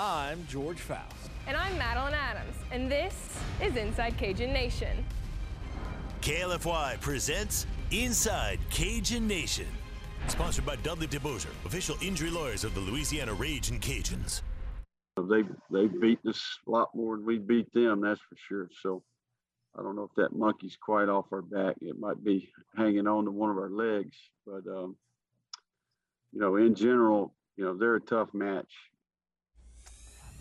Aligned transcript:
I'm 0.00 0.46
George 0.46 0.78
Faust. 0.78 1.28
And 1.48 1.56
I'm 1.56 1.76
Madeline 1.76 2.14
Adams, 2.14 2.54
and 2.70 2.88
this 2.88 3.36
is 3.60 3.74
Inside 3.74 4.16
Cajun 4.16 4.52
Nation. 4.52 5.04
KLFY 6.22 7.00
presents 7.00 7.66
Inside 7.90 8.60
Cajun 8.70 9.26
Nation. 9.26 9.66
Sponsored 10.28 10.64
by 10.64 10.76
Dudley 10.76 11.08
DeBosier, 11.08 11.50
official 11.66 11.96
injury 12.00 12.30
lawyers 12.30 12.62
of 12.62 12.76
the 12.76 12.80
Louisiana 12.80 13.34
Raging 13.34 13.80
Cajuns. 13.80 14.42
They 15.16 15.42
they 15.72 15.88
beat 15.88 16.20
us 16.28 16.40
a 16.68 16.70
lot 16.70 16.94
more 16.94 17.16
than 17.16 17.26
we 17.26 17.38
beat 17.38 17.72
them, 17.72 18.00
that's 18.00 18.20
for 18.20 18.36
sure. 18.36 18.68
So 18.80 19.02
I 19.76 19.82
don't 19.82 19.96
know 19.96 20.04
if 20.04 20.14
that 20.16 20.32
monkey's 20.32 20.78
quite 20.80 21.08
off 21.08 21.24
our 21.32 21.42
back. 21.42 21.74
It 21.80 21.98
might 21.98 22.22
be 22.22 22.48
hanging 22.76 23.08
on 23.08 23.24
to 23.24 23.32
one 23.32 23.50
of 23.50 23.56
our 23.56 23.68
legs, 23.68 24.16
but 24.46 24.64
um, 24.68 24.94
you 26.32 26.38
know, 26.38 26.54
in 26.54 26.76
general, 26.76 27.34
you 27.56 27.64
know, 27.64 27.76
they're 27.76 27.96
a 27.96 28.00
tough 28.00 28.32
match. 28.32 28.72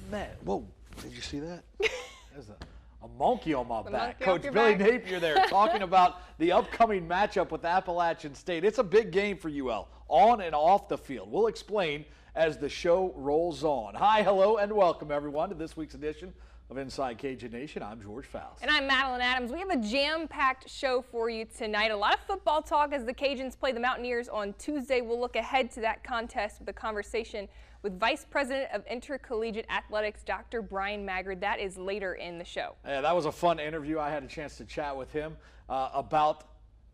Man, 0.10 0.30
whoa, 0.46 0.66
did 1.02 1.12
you 1.12 1.22
see 1.22 1.40
that? 1.40 1.64
There's 1.80 2.48
a, 2.48 3.06
a 3.06 3.08
monkey 3.20 3.54
on 3.54 3.68
my 3.68 3.84
The 3.84 3.92
back. 3.92 4.20
Coach 4.22 4.44
Billy 4.44 4.76
back. 4.76 4.80
Napier 4.80 5.20
there 5.20 5.36
talking 5.50 5.82
about 5.82 6.22
the 6.38 6.54
upcoming 6.54 7.06
matchup 7.06 7.52
with 7.52 7.66
Appalachian 7.66 8.34
State. 8.34 8.64
It's 8.64 8.78
a 8.78 8.84
big 8.84 9.12
game 9.12 9.38
for 9.38 9.50
UL, 9.50 9.90
on 10.08 10.40
and 10.40 10.56
off 10.56 10.88
the 10.88 10.98
field. 10.98 11.30
We'll 11.30 11.48
explain 11.48 12.06
as 12.36 12.58
the 12.58 12.70
show 12.70 13.12
rolls 13.18 13.66
on. 13.66 13.96
Hi, 13.96 14.24
hello, 14.24 14.58
and 14.58 14.72
welcome 14.72 15.12
everyone 15.12 15.50
to 15.50 15.56
this 15.56 15.76
week's 15.76 15.96
edition 15.96 16.34
of 16.70 16.78
Inside 16.78 17.18
Cajun 17.18 17.52
Nation. 17.52 17.84
I'm 17.84 18.02
George 18.02 18.26
Faust. 18.26 18.62
And 18.62 18.72
I'm 18.72 18.88
Madeline 18.88 19.22
Adams. 19.22 19.52
We 19.52 19.60
have 19.60 19.70
a 19.70 19.78
jam 19.78 20.28
packed 20.30 20.70
show 20.70 21.02
for 21.02 21.30
you 21.30 21.46
tonight. 21.46 21.92
A 21.92 21.98
lot 21.98 22.14
of 22.14 22.22
football 22.22 22.62
talk 22.62 22.94
as 22.94 23.04
the 23.04 23.14
Cajuns 23.14 23.60
play 23.60 23.74
the 23.74 23.80
Mountaineers 23.80 24.30
on 24.30 24.54
Tuesday. 24.58 25.02
We'll 25.02 25.20
look 25.20 25.36
ahead 25.36 25.70
to 25.72 25.82
that 25.82 26.04
contest 26.06 26.60
with 26.60 26.70
a 26.70 26.74
conversation 26.74 27.50
with 27.88 28.02
Vice 28.02 28.26
President 28.30 28.70
of 28.74 28.86
Intercollegiate 28.88 29.66
Athletics, 29.70 30.22
Dr. 30.26 30.62
Bryan 30.62 31.06
Maggard. 31.06 31.40
That 31.40 31.62
is 31.62 31.78
later 31.78 32.16
in 32.16 32.38
the 32.38 32.44
show. 32.44 32.76
Yeah, 32.86 33.00
that 33.00 33.16
was 33.16 33.26
a 33.26 33.32
fun 33.32 33.62
interview. 33.62 33.98
I 33.98 34.10
had 34.10 34.26
a 34.26 34.28
chance 34.28 34.58
to 34.58 34.66
chat 34.66 34.98
with 34.98 35.10
him 35.14 35.38
uh, 35.70 35.92
about 35.94 36.44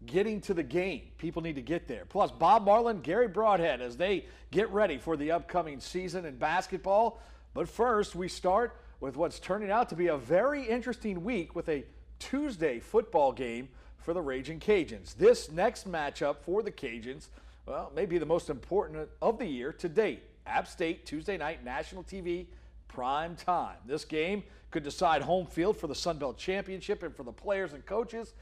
getting 0.06 0.40
to 0.42 0.54
the 0.54 0.62
game. 0.62 1.02
People 1.18 1.42
need 1.42 1.56
to 1.56 1.64
get 1.64 1.88
there. 1.88 2.06
Plus, 2.06 2.30
Bob 2.30 2.66
Marlin, 2.66 3.02
Garry 3.02 3.28
Brodhead 3.28 3.80
as 3.80 3.98
they 3.98 4.26
get 4.52 4.70
ready 4.70 5.00
for 5.00 5.18
the 5.18 5.32
upcoming 5.32 5.80
season 5.80 6.26
in 6.26 6.36
basketball. 6.38 7.20
But 7.56 7.68
first, 7.68 8.14
we 8.14 8.28
start 8.28 8.80
with 9.00 9.18
what's 9.18 9.40
turning 9.40 9.72
out 9.72 9.90
to 9.90 9.96
be 9.96 10.10
a 10.10 10.18
very 10.18 10.64
interesting 10.64 11.24
week 11.24 11.56
with 11.56 11.70
a 11.70 11.86
Tuesday 12.20 12.80
football 12.80 13.32
game 13.32 13.68
for 13.98 14.14
the 14.14 14.22
Raging 14.22 14.60
Cajuns. 14.60 15.16
This 15.16 15.50
next 15.50 15.92
matchup 15.92 16.36
for 16.46 16.62
the 16.62 16.72
Cajuns, 16.72 17.30
well, 17.66 17.92
may 17.96 18.06
be 18.06 18.20
the 18.20 18.28
most 18.28 18.52
important 18.52 19.10
of 19.24 19.40
the 19.40 19.48
year 19.48 19.74
to 19.74 19.90
date. 19.90 20.22
App 20.46 20.68
State, 20.68 21.06
Tuesday 21.06 21.38
night, 21.38 21.64
national 21.64 22.04
TV, 22.04 22.48
prime 22.88 23.36
time. 23.36 23.78
This 23.86 24.06
game 24.06 24.44
could 24.72 24.84
decide 24.84 25.22
home 25.22 25.46
field 25.46 25.78
for 25.78 25.88
the 25.88 25.96
Sun 25.96 26.18
Belt 26.18 26.38
Championship 26.38 27.04
and 27.04 27.16
for 27.16 27.24
the 27.24 27.32
players 27.32 27.74
and 27.74 27.86
coaches. 27.86 28.34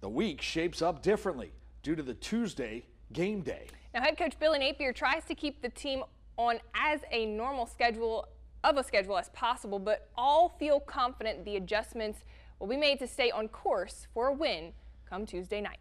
The 0.00 0.08
week 0.08 0.40
shapes 0.40 0.82
up 0.82 1.02
differently 1.02 1.52
due 1.82 1.94
to 1.94 2.02
the 2.02 2.14
Tuesday 2.14 2.84
game 3.12 3.42
day. 3.42 3.66
Now, 3.94 4.02
head 4.02 4.16
coach 4.16 4.38
Billy 4.38 4.58
Napier 4.58 4.92
tries 4.92 5.24
to 5.24 5.34
keep 5.34 5.62
the 5.62 5.68
team 5.68 6.02
on 6.36 6.58
as 6.74 7.00
a 7.10 7.26
normal 7.26 7.66
schedule 7.66 8.28
of 8.64 8.76
a 8.76 8.84
schedule 8.84 9.18
as 9.18 9.28
possible, 9.30 9.78
but 9.78 10.08
all 10.16 10.48
feel 10.48 10.80
confident 10.80 11.44
the 11.44 11.56
adjustments 11.56 12.20
will 12.58 12.66
be 12.66 12.76
made 12.76 12.98
to 12.98 13.06
stay 13.06 13.30
on 13.30 13.48
course 13.48 14.06
for 14.12 14.28
a 14.28 14.32
win 14.32 14.72
come 15.08 15.26
Tuesday 15.26 15.60
night. 15.60 15.78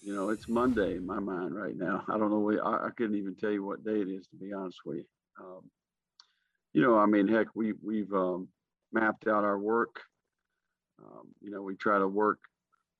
You 0.00 0.14
know, 0.14 0.30
it's 0.30 0.48
Monday 0.48 0.96
in 0.96 1.04
my 1.06 1.18
mind 1.18 1.54
right 1.54 1.76
now. 1.76 2.04
I 2.08 2.18
don't 2.18 2.30
know. 2.30 2.38
what- 2.38 2.64
I, 2.64 2.86
I 2.86 2.90
couldn't 2.96 3.16
even 3.16 3.34
tell 3.34 3.50
you 3.50 3.64
what 3.64 3.84
day 3.84 4.00
it 4.00 4.08
is, 4.08 4.26
to 4.28 4.36
be 4.36 4.52
honest 4.52 4.78
with 4.84 4.98
you. 4.98 5.04
Um, 5.40 5.70
you 6.72 6.82
know, 6.82 6.96
I 6.98 7.06
mean, 7.06 7.26
heck, 7.28 7.48
we 7.54 7.72
we've 7.82 8.12
um, 8.12 8.48
mapped 8.92 9.26
out 9.26 9.44
our 9.44 9.58
work. 9.58 10.00
Um, 11.02 11.28
you 11.40 11.50
know, 11.50 11.62
we 11.62 11.74
try 11.76 11.98
to 11.98 12.06
work 12.08 12.38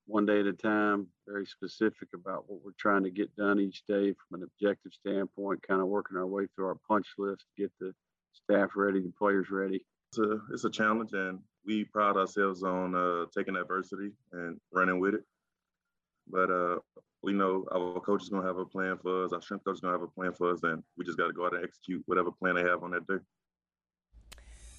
one 0.07 0.25
day 0.27 0.41
at 0.41 0.47
a 0.47 0.53
time, 0.53 1.07
very 1.27 1.45
specific 1.47 2.09
about 2.15 2.45
what 2.49 2.61
we're 2.65 2.73
trying 2.79 3.05
to 3.05 3.11
get 3.11 3.35
done 3.37 3.61
each 3.61 3.83
day 3.87 4.13
from 4.15 4.41
an 4.41 4.49
objective 4.49 4.93
standpoint, 4.93 5.63
kind 5.67 5.81
of 5.83 5.89
working 5.89 6.17
our 6.17 6.27
way 6.27 6.47
through 6.55 6.67
our 6.67 6.79
punch 6.89 7.07
list 7.19 7.45
to 7.57 7.63
get 7.63 7.73
the 7.79 7.93
staff 8.33 8.71
ready, 8.75 9.01
the 9.01 9.13
players 9.19 9.51
ready. 9.51 9.85
It's 10.13 10.19
a, 10.19 10.39
it's 10.53 10.65
a 10.65 10.71
challenge, 10.71 11.11
and 11.13 11.41
we 11.67 11.85
pride 11.85 12.17
ourselves 12.17 12.63
on 12.63 12.95
uh, 12.95 13.27
taking 13.37 13.57
adversity 13.57 14.13
and 14.33 14.59
running 14.73 14.99
with 14.99 15.15
it. 15.15 15.25
But 16.31 16.51
uh, 16.51 16.77
we 17.23 17.33
know 17.33 17.67
our 17.73 18.01
coach 18.01 18.23
is 18.23 18.29
going 18.29 18.43
to 18.43 18.49
have 18.49 18.59
a 18.59 18.65
plan 18.65 18.99
for 19.03 19.25
us. 19.25 19.33
Our 19.33 19.43
strength 19.43 19.65
coach 19.65 19.75
is 19.75 19.81
going 19.81 19.95
to 19.95 20.01
have 20.01 20.09
a 20.09 20.13
plan 20.13 20.33
for 20.33 20.53
us, 20.53 20.63
and 20.63 20.83
we 20.97 21.05
just 21.05 21.19
got 21.19 21.27
to 21.27 21.33
go 21.33 21.47
out 21.47 21.55
and 21.55 21.65
execute 21.65 22.03
whatever 22.07 22.31
plan 22.31 22.55
they 22.55 22.63
have 22.63 22.83
on 22.83 22.91
that 22.93 23.07
day. 23.07 23.19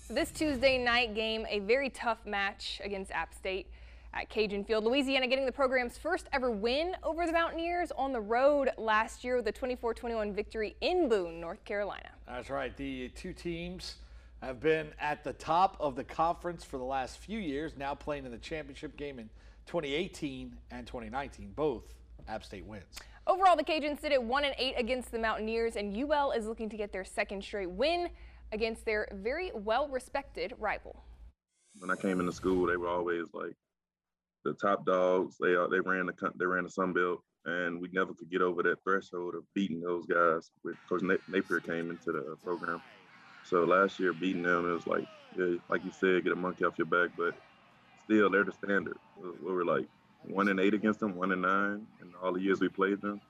So 0.08 0.14
this 0.14 0.32
Tuesday 0.32 0.78
night 0.78 1.14
game, 1.14 1.46
a 1.50 1.60
very 1.60 1.90
tough 1.90 2.26
match 2.26 2.82
against 2.84 3.12
App 3.12 3.34
State 3.34 3.68
at 4.14 4.30
Cajun 4.30 4.64
Field. 4.64 4.84
Louisiana 4.84 5.28
getting 5.28 5.46
the 5.46 5.52
program's 5.52 5.98
first 5.98 6.28
ever 6.34 6.50
win 6.50 6.96
over 7.04 7.26
the 7.26 7.32
Mountaineers 7.32 7.92
on 7.92 8.12
the 8.12 8.22
road 8.22 8.70
last 8.78 9.24
year 9.24 9.36
with 9.36 9.48
a 9.48 9.54
24-21 9.54 10.34
victory 10.34 10.76
in 10.82 11.10
Boone, 11.10 11.40
North 11.40 11.64
Carolina. 11.64 12.10
That's 12.28 12.50
right. 12.50 12.76
The 12.76 13.10
two 13.10 13.34
teams 13.34 13.98
have 14.42 14.60
been 14.60 14.88
at 15.00 15.24
the 15.24 15.34
top 15.34 15.78
of 15.80 15.96
the 15.96 16.04
conference 16.04 16.64
for 16.64 16.78
the 16.78 16.84
last 16.84 17.18
few 17.18 17.40
years, 17.40 17.74
now 17.78 17.94
playing 17.94 18.26
in 18.26 18.32
the 18.32 18.38
championship 18.38 18.98
game 18.98 19.20
in 19.20 19.30
2018 19.70 20.56
and 20.72 20.88
2019, 20.88 21.54
both 21.56 21.94
App 22.28 22.44
State 22.44 22.66
wins. 22.66 22.84
Overall, 23.28 23.56
the 23.56 23.64
Cajuns 23.64 24.02
sit 24.02 24.12
at 24.12 24.24
1 24.24 24.44
and 24.44 24.56
8 24.58 24.74
against 24.78 25.12
the 25.12 25.20
Mountaineers, 25.20 25.76
and 25.76 25.96
UL 25.96 26.32
is 26.32 26.48
looking 26.48 26.70
to 26.70 26.78
get 26.78 26.92
their 26.92 27.04
second 27.04 27.44
straight 27.44 27.70
win 27.70 28.10
against 28.52 28.84
their 28.84 29.08
very 29.14 29.52
well-respected 29.54 30.56
rival. 30.58 31.04
When 31.78 31.92
I 31.92 31.96
came 31.96 32.20
into 32.20 32.32
school, 32.32 32.66
they 32.66 32.78
were 32.78 32.88
always 32.88 33.28
like 33.32 33.54
the 34.44 34.54
top 34.56 34.88
dogs. 34.88 35.38
They 35.40 35.56
uh, 35.56 35.68
they 35.68 35.80
ran 35.80 36.08
the 36.08 36.32
they 36.40 36.48
ran 36.48 36.64
the 36.64 36.70
Sun 36.72 36.94
Belt, 36.94 37.22
and 37.46 37.80
we 37.80 37.90
never 37.94 38.16
could 38.16 38.32
get 38.32 38.42
over 38.42 38.64
that 38.64 38.84
threshold 38.84 39.36
of 39.36 39.44
beating 39.54 39.82
those 39.82 40.08
guys. 40.08 40.50
With 40.64 40.78
Coach 40.90 41.04
Na- 41.04 41.18
Napier 41.28 41.60
came 41.60 41.92
into 41.92 42.12
the 42.12 42.36
program, 42.44 42.82
so 43.44 43.64
last 43.66 44.00
year 44.00 44.14
beating 44.14 44.42
them, 44.42 44.68
it 44.68 44.74
was 44.74 44.88
like 44.88 45.06
yeah, 45.38 45.56
like 45.70 45.86
you 45.86 45.92
said, 45.92 46.24
get 46.24 46.34
a 46.34 46.36
monkey 46.36 46.66
off 46.66 46.80
your 46.80 46.88
back, 46.88 47.12
but 47.16 47.36
still 48.10 48.30
they're 48.30 48.44
the 48.44 48.52
standard. 48.52 48.98
We 49.22 49.52
were 49.52 49.66
like 49.66 49.86
one 50.24 50.50
and 50.50 50.60
eight 50.60 50.74
against 50.74 51.00
them, 51.00 51.16
one 51.16 51.32
and 51.32 51.42
nine 51.42 51.86
in 52.02 52.12
all 52.22 52.34
the 52.34 52.42
years 52.42 52.60
we 52.60 52.70
played 52.70 53.02
them. 53.02 53.22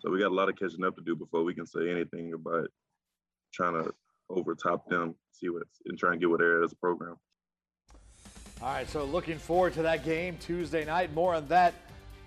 So 0.00 0.10
we 0.10 0.18
got 0.18 0.30
a 0.30 0.34
lot 0.34 0.48
of 0.48 0.56
catching 0.56 0.84
up 0.84 0.96
to 0.96 1.02
do 1.02 1.14
before 1.14 1.44
we 1.44 1.54
can 1.54 1.66
say 1.66 1.90
anything 1.90 2.32
about 2.32 2.68
trying 3.52 3.82
to 3.82 3.92
overtop 4.30 4.88
them, 4.88 5.14
see 5.32 5.48
what 5.48 5.62
and 5.86 5.98
try 5.98 6.12
and 6.12 6.20
get 6.20 6.30
what 6.30 6.40
they're 6.40 6.58
at 6.58 6.64
as 6.64 6.72
a 6.72 6.76
program. 6.76 7.16
All 8.62 8.72
right, 8.72 8.88
so 8.88 9.04
looking 9.04 9.38
forward 9.38 9.74
to 9.74 9.82
that 9.82 10.04
game 10.04 10.38
Tuesday 10.38 10.84
night. 10.84 11.12
More 11.12 11.34
on 11.34 11.46
that 11.48 11.74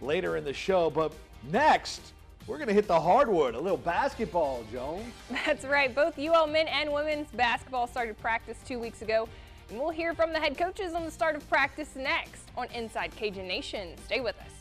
later 0.02 0.38
in 0.38 0.44
the 0.44 0.54
show. 0.54 0.90
But 0.90 1.14
next, 1.50 2.14
we're 2.46 2.58
going 2.58 2.68
to 2.68 2.74
hit 2.74 2.88
the 2.88 3.00
hardwood. 3.00 3.56
A 3.56 3.60
little 3.60 3.78
basketball, 3.78 4.64
Jones. 4.72 5.06
That's 5.46 5.66
right. 5.66 5.94
Both 5.94 6.20
UL 6.20 6.48
men 6.48 6.68
and 6.68 6.94
women's 6.94 7.30
basketball 7.32 7.88
started 7.88 8.20
practice 8.20 8.58
two 8.68 8.78
weeks 8.78 9.02
ago. 9.02 9.28
And 9.70 9.80
we'll 9.80 9.90
hear 9.90 10.14
from 10.14 10.32
the 10.32 10.40
head 10.40 10.58
coaches 10.58 10.94
on 10.94 11.04
the 11.04 11.12
start 11.12 11.36
of 11.36 11.48
practice 11.50 11.96
next 11.96 12.50
on 12.56 12.68
Inside 12.74 13.14
Cajun 13.16 13.48
Nation. 13.48 13.96
Stay 14.06 14.22
with 14.22 14.36
us. 14.40 14.52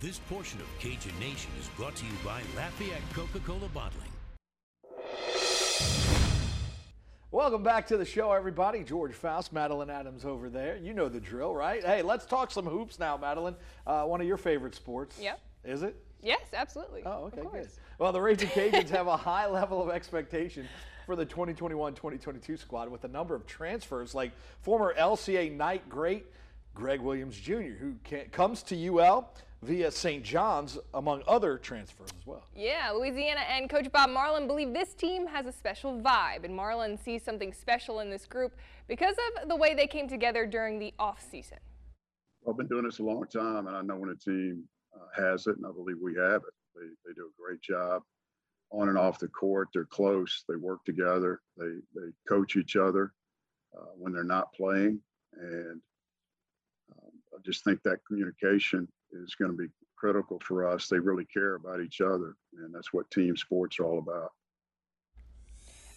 This 0.00 0.18
portion 0.18 0.60
of 0.60 0.66
Cajun 0.80 1.16
Nation 1.20 1.50
is 1.60 1.68
brought 1.76 1.94
to 1.96 2.04
you 2.04 2.12
by 2.24 2.42
Lafayette 2.56 3.02
Coca-Cola 3.14 3.68
Bottling. 3.68 4.08
Welcome 7.30 7.62
back 7.62 7.86
to 7.86 7.96
the 7.96 8.04
show, 8.04 8.32
everybody. 8.32 8.82
George 8.82 9.14
Faust, 9.14 9.52
Madeline 9.52 9.90
Adams 9.90 10.24
over 10.24 10.50
there. 10.50 10.76
You 10.76 10.92
know 10.92 11.08
the 11.08 11.20
drill, 11.20 11.54
right? 11.54 11.84
Hey, 11.84 12.02
let's 12.02 12.26
talk 12.26 12.50
some 12.50 12.66
hoops 12.66 12.98
now, 12.98 13.16
Madeline. 13.16 13.54
Uh, 13.86 14.02
one 14.02 14.20
of 14.20 14.26
your 14.26 14.36
favorite 14.36 14.74
sports. 14.74 15.18
Yep. 15.20 15.40
Is 15.64 15.82
it? 15.84 15.96
Yes, 16.20 16.42
absolutely. 16.52 17.02
Oh, 17.06 17.30
okay, 17.32 17.42
good. 17.50 17.68
Well, 17.98 18.12
the 18.12 18.20
Raging 18.20 18.48
Cajuns 18.48 18.88
have 18.90 19.06
a 19.06 19.16
high 19.16 19.46
level 19.46 19.80
of 19.80 19.88
expectation 19.88 20.68
for 21.12 21.16
the 21.16 21.26
2021-2022 21.26 22.58
squad 22.58 22.88
with 22.88 23.04
a 23.04 23.08
number 23.08 23.34
of 23.34 23.46
transfers 23.46 24.14
like 24.14 24.32
former 24.62 24.94
LCA 24.98 25.54
Knight 25.54 25.86
great 25.90 26.24
Greg 26.72 27.02
Williams 27.02 27.38
Jr., 27.38 27.74
who 27.78 27.96
can, 28.02 28.30
comes 28.30 28.62
to 28.62 28.86
UL 28.86 29.30
via 29.60 29.90
St. 29.90 30.24
John's, 30.24 30.78
among 30.94 31.22
other 31.28 31.58
transfers 31.58 32.08
as 32.18 32.26
well. 32.26 32.46
Yeah, 32.56 32.92
Louisiana 32.92 33.40
and 33.40 33.68
Coach 33.68 33.92
Bob 33.92 34.08
Marlin 34.08 34.46
believe 34.46 34.72
this 34.72 34.94
team 34.94 35.26
has 35.26 35.44
a 35.44 35.52
special 35.52 36.00
vibe, 36.00 36.44
and 36.44 36.56
Marlin 36.56 36.96
sees 36.96 37.22
something 37.22 37.52
special 37.52 38.00
in 38.00 38.08
this 38.08 38.24
group 38.24 38.54
because 38.88 39.14
of 39.42 39.50
the 39.50 39.56
way 39.56 39.74
they 39.74 39.86
came 39.86 40.08
together 40.08 40.46
during 40.46 40.78
the 40.78 40.94
offseason. 40.98 41.58
I've 42.48 42.56
been 42.56 42.68
doing 42.68 42.84
this 42.84 43.00
a 43.00 43.02
long 43.02 43.26
time, 43.26 43.66
and 43.66 43.76
I 43.76 43.82
know 43.82 43.96
when 43.96 44.08
a 44.08 44.16
team 44.16 44.64
uh, 44.96 45.22
has 45.22 45.46
it, 45.46 45.58
and 45.58 45.66
I 45.66 45.72
believe 45.72 45.96
we 46.02 46.14
have 46.14 46.36
it. 46.36 46.54
They, 46.74 46.86
they 47.04 47.12
do 47.12 47.28
a 47.28 47.42
great 47.42 47.60
job 47.60 48.00
on 48.72 48.88
and 48.88 48.98
off 48.98 49.18
the 49.18 49.28
court. 49.28 49.68
They're 49.72 49.84
close. 49.84 50.44
They 50.48 50.56
work 50.56 50.84
together. 50.84 51.40
They 51.56 51.74
they 51.94 52.08
coach 52.28 52.56
each 52.56 52.76
other 52.76 53.12
uh, 53.76 53.92
when 53.96 54.12
they're 54.12 54.24
not 54.24 54.52
playing, 54.52 55.00
and 55.38 55.80
um, 56.92 57.10
I 57.34 57.38
just 57.44 57.64
think 57.64 57.82
that 57.82 58.04
communication 58.06 58.88
is 59.12 59.34
going 59.34 59.50
to 59.50 59.56
be 59.56 59.68
critical 59.96 60.40
for 60.44 60.66
us. 60.66 60.88
They 60.88 60.98
really 60.98 61.26
care 61.26 61.54
about 61.54 61.80
each 61.80 62.00
other, 62.00 62.34
and 62.58 62.74
that's 62.74 62.92
what 62.92 63.10
team 63.10 63.36
sports 63.36 63.78
are 63.78 63.84
all 63.84 63.98
about. 63.98 64.32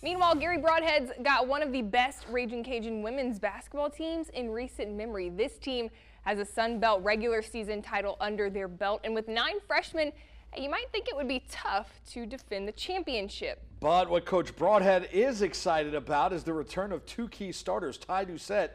Meanwhile, 0.03 0.35
Garry 0.35 0.59
Brodhead's 0.59 1.11
got 1.23 1.47
one 1.47 1.63
of 1.63 1.71
the 1.71 1.81
best 1.81 2.25
Raging 2.29 2.63
Cajun 2.63 3.01
women's 3.01 3.39
basketball 3.39 3.89
teams 3.89 4.29
in 4.29 4.51
recent 4.51 4.93
memory. 4.93 5.29
This 5.29 5.57
team 5.57 5.89
has 6.21 6.37
a 6.37 6.45
Sun 6.45 6.79
Belt 6.79 7.03
regular 7.03 7.41
season 7.41 7.81
title 7.81 8.15
under 8.19 8.49
their 8.49 8.67
belt, 8.67 9.01
and 9.03 9.15
with 9.15 9.27
nine 9.27 9.55
freshmen, 9.65 10.11
you 10.57 10.69
might 10.69 10.89
think 10.91 11.07
it 11.07 11.15
would 11.15 11.27
be 11.27 11.43
tough 11.49 11.99
to 12.11 12.25
defend 12.25 12.67
the 12.67 12.71
championship. 12.71 13.61
But 13.79 14.09
what 14.09 14.25
Coach 14.25 14.55
Brodhead 14.55 15.11
is 15.11 15.41
excited 15.41 15.93
about 15.93 16.33
is 16.33 16.43
the 16.43 16.53
return 16.53 16.91
of 16.91 17.05
two 17.05 17.27
key 17.27 17.51
starters, 17.51 17.97
Ty 17.97 18.25
Doucette 18.25 18.71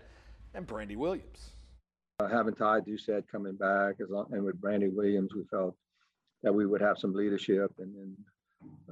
and 0.55 0.67
Brandy 0.67 0.97
Williams. 0.97 1.51
Uh, 2.21 2.29
having 2.29 2.55
Ty 2.55 2.81
Doucette 2.81 3.25
coming 3.31 3.55
back 3.55 3.97
as 4.01 4.11
long, 4.11 4.27
and 4.33 4.45
with 4.45 4.61
Brandy 4.61 4.89
Williams, 4.89 5.35
we 5.35 5.45
felt 5.45 5.75
that 6.43 6.53
we 6.53 6.67
would 6.67 6.81
have 6.81 6.99
some 6.99 7.15
leadership 7.15 7.73
and 7.79 7.95
then 7.95 8.17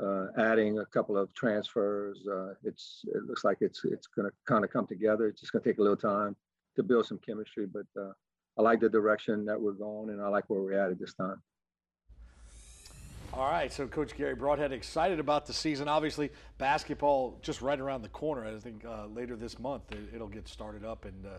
uh, 0.03 0.27
adding 0.39 0.79
a 0.79 0.87
couple 0.87 1.17
of 1.17 1.33
transfers. 1.35 2.27
Uh, 2.27 2.55
it's 2.65 3.05
it 3.15 3.23
looks 3.25 3.45
like 3.45 3.59
it's 3.61 3.85
it's 3.85 4.07
going 4.07 4.29
to 4.29 4.35
kind 4.47 4.65
of 4.65 4.71
come 4.71 4.87
together. 4.87 5.29
It's 5.29 5.41
just 5.41 5.53
going 5.53 5.63
to 5.63 5.69
take 5.69 5.79
a 5.79 5.83
little 5.83 5.97
time 5.97 6.37
to 6.77 6.83
build 6.83 7.07
some 7.07 7.19
chemistry, 7.19 7.67
but 7.67 7.87
uh, 8.01 8.13
I 8.59 8.63
like 8.63 8.81
the 8.81 8.89
direction 8.89 9.45
that 9.45 9.61
we're 9.61 9.73
going, 9.73 10.11
and 10.11 10.23
I 10.23 10.29
like 10.29 10.45
where 10.49 10.61
we're 10.61 10.73
at 10.73 10.91
at 10.91 10.99
this 10.99 11.13
time. 11.15 11.43
All 13.35 13.51
right, 13.51 13.71
so 13.71 13.87
Coach 13.87 14.17
Garry 14.17 14.35
Brodhead 14.35 14.73
excited 14.73 15.21
about 15.21 15.47
the 15.47 15.53
season. 15.53 15.87
Obviously, 15.87 16.31
basketball 16.57 17.39
just 17.43 17.61
right 17.61 17.79
around 17.79 18.03
the 18.03 18.09
corner. 18.09 18.45
I 18.47 18.59
think 18.59 18.85
uh, 18.85 19.07
later 19.07 19.37
this 19.37 19.59
month 19.59 19.83
it, 19.93 20.19
will 20.19 20.29
get 20.29 20.49
started 20.49 20.85
up, 20.85 21.05
and 21.05 21.27
uh, 21.27 21.31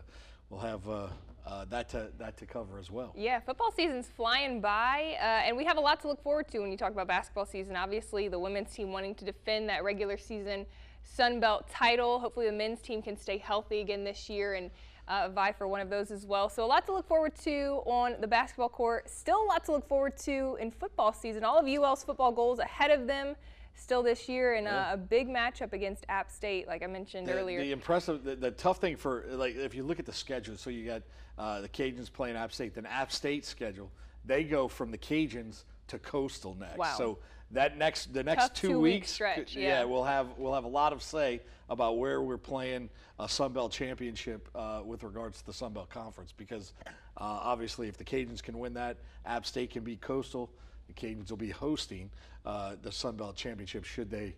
we'll 0.50 0.60
have 0.60 0.88
uh, 0.88 1.08
uh, 1.48 1.66
that 1.66 1.90
to 1.90 2.10
that 2.20 2.38
to 2.38 2.46
cover 2.46 2.78
as 2.78 2.92
well. 2.92 3.12
Yeah, 3.18 3.40
football 3.40 3.72
season's 3.72 4.08
flying 4.08 4.62
by, 4.62 5.18
uh, 5.20 5.48
and 5.48 5.58
we 5.58 5.66
have 5.66 5.78
a 5.78 5.82
lot 5.82 6.00
to 6.02 6.08
look 6.08 6.22
forward 6.22 6.48
to 6.50 6.60
when 6.60 6.72
you 6.72 6.78
talk 6.78 6.92
about 6.92 7.08
basketball 7.08 7.48
season. 7.48 7.76
Obviously, 7.76 8.28
the 8.28 8.40
women's 8.40 8.72
team 8.72 8.92
wanting 8.92 9.16
to 9.16 9.26
defend 9.26 9.68
that 9.70 9.84
regular 9.84 10.16
season 10.16 10.68
Sun 11.04 11.40
Belt 11.40 11.68
title. 11.70 12.20
Hopefully, 12.20 12.46
the 12.46 12.52
men's 12.52 12.82
team 12.82 13.02
can 13.02 13.18
stay 13.18 13.40
healthy 13.40 13.82
again 13.82 14.04
this 14.04 14.30
year 14.30 14.54
and 14.54 14.70
uh, 15.10 15.28
vie 15.30 15.52
for 15.52 15.68
one 15.68 15.82
of 15.82 15.90
those 15.90 16.12
as 16.12 16.26
well. 16.26 16.48
So 16.50 16.64
a 16.64 16.68
lot 16.68 16.86
to 16.86 16.94
look 16.94 17.08
forward 17.08 17.36
to 17.44 17.82
on 17.86 18.16
the 18.22 18.28
basketball 18.28 18.70
court. 18.70 19.10
Still 19.10 19.44
a 19.44 19.48
lot 19.48 19.66
to 19.66 19.72
look 19.72 19.88
forward 19.88 20.16
to 20.20 20.58
in 20.62 20.72
football 20.72 21.12
season. 21.12 21.44
All 21.44 21.58
of 21.58 21.68
UL's 21.68 22.04
football 22.04 22.32
goals 22.32 22.60
ahead 22.60 22.92
of 22.92 23.08
them 23.08 23.36
still 23.74 24.04
this 24.04 24.30
year 24.30 24.56
and 24.56 24.66
yeah. 24.66 24.92
a, 24.92 24.94
a, 24.94 24.98
big 24.98 25.30
matchup 25.30 25.74
against 25.74 26.06
App 26.10 26.30
State, 26.30 26.68
like 26.68 26.84
I 26.84 26.88
mentioned 26.88 27.28
the, 27.28 27.34
earlier. 27.34 27.62
The 27.62 27.72
impressive, 27.72 28.24
the, 28.24 28.36
the, 28.36 28.52
tough 28.52 28.80
thing 28.80 28.98
for 28.98 29.24
like 29.30 29.56
if 29.56 29.74
you 29.74 29.84
look 29.84 30.00
at 30.00 30.06
the 30.06 30.14
schedule, 30.14 30.58
so 30.58 30.70
you 30.70 30.86
got 30.86 31.02
uh, 31.38 31.62
the 31.62 31.70
Cajuns 31.70 32.12
playing 32.12 32.36
App 32.36 32.52
State, 32.52 32.76
then 32.76 32.86
App 32.86 33.12
State 33.12 33.46
schedule, 33.46 33.90
they 34.26 34.44
go 34.44 34.68
from 34.68 34.92
the 34.92 34.98
Cajuns 34.98 35.64
to 35.88 35.98
Coastal 35.98 36.56
next. 36.56 36.78
Wow. 36.78 36.96
So 36.98 37.20
that 37.52 37.78
next 37.78 38.14
the 38.14 38.24
next 38.24 38.44
Tough 38.44 38.54
two, 38.54 38.68
two 38.70 38.80
weeks, 38.80 39.12
stretch, 39.12 39.56
yeah. 39.56 39.80
yeah. 39.80 39.84
we'll 39.84 40.04
have 40.04 40.28
we'll 40.38 40.54
have 40.54 40.66
a 40.66 40.70
lot 40.70 40.94
of 40.94 41.02
say 41.02 41.42
about 41.70 41.98
where 41.98 42.22
we're 42.22 42.38
playing 42.38 42.90
a 43.20 43.28
Sun 43.28 43.54
Belt 43.54 43.72
championship 43.72 44.48
uh, 44.56 44.82
with 44.84 45.04
regards 45.04 45.40
to 45.40 45.46
the 45.46 45.54
Sun 45.54 45.74
Belt 45.74 45.90
Conference 45.90 46.34
because 46.36 46.74
uh, 47.18 47.24
obviously 47.24 47.88
if 47.88 47.98
the 47.98 48.04
Cajuns 48.04 48.42
can 48.42 48.58
win 48.58 48.74
that, 48.74 48.98
App 49.26 49.46
State 49.46 49.72
can 49.72 49.84
beat 49.84 50.02
Coastal. 50.02 50.50
The 50.88 50.94
Cajuns 50.94 51.30
will 51.30 51.38
be 51.38 51.50
hosting 51.50 52.10
uh, 52.46 52.76
the 52.82 52.92
Sun 52.92 53.18
Belt 53.18 53.36
championship 53.36 53.84
should 53.84 54.10
they 54.10 54.36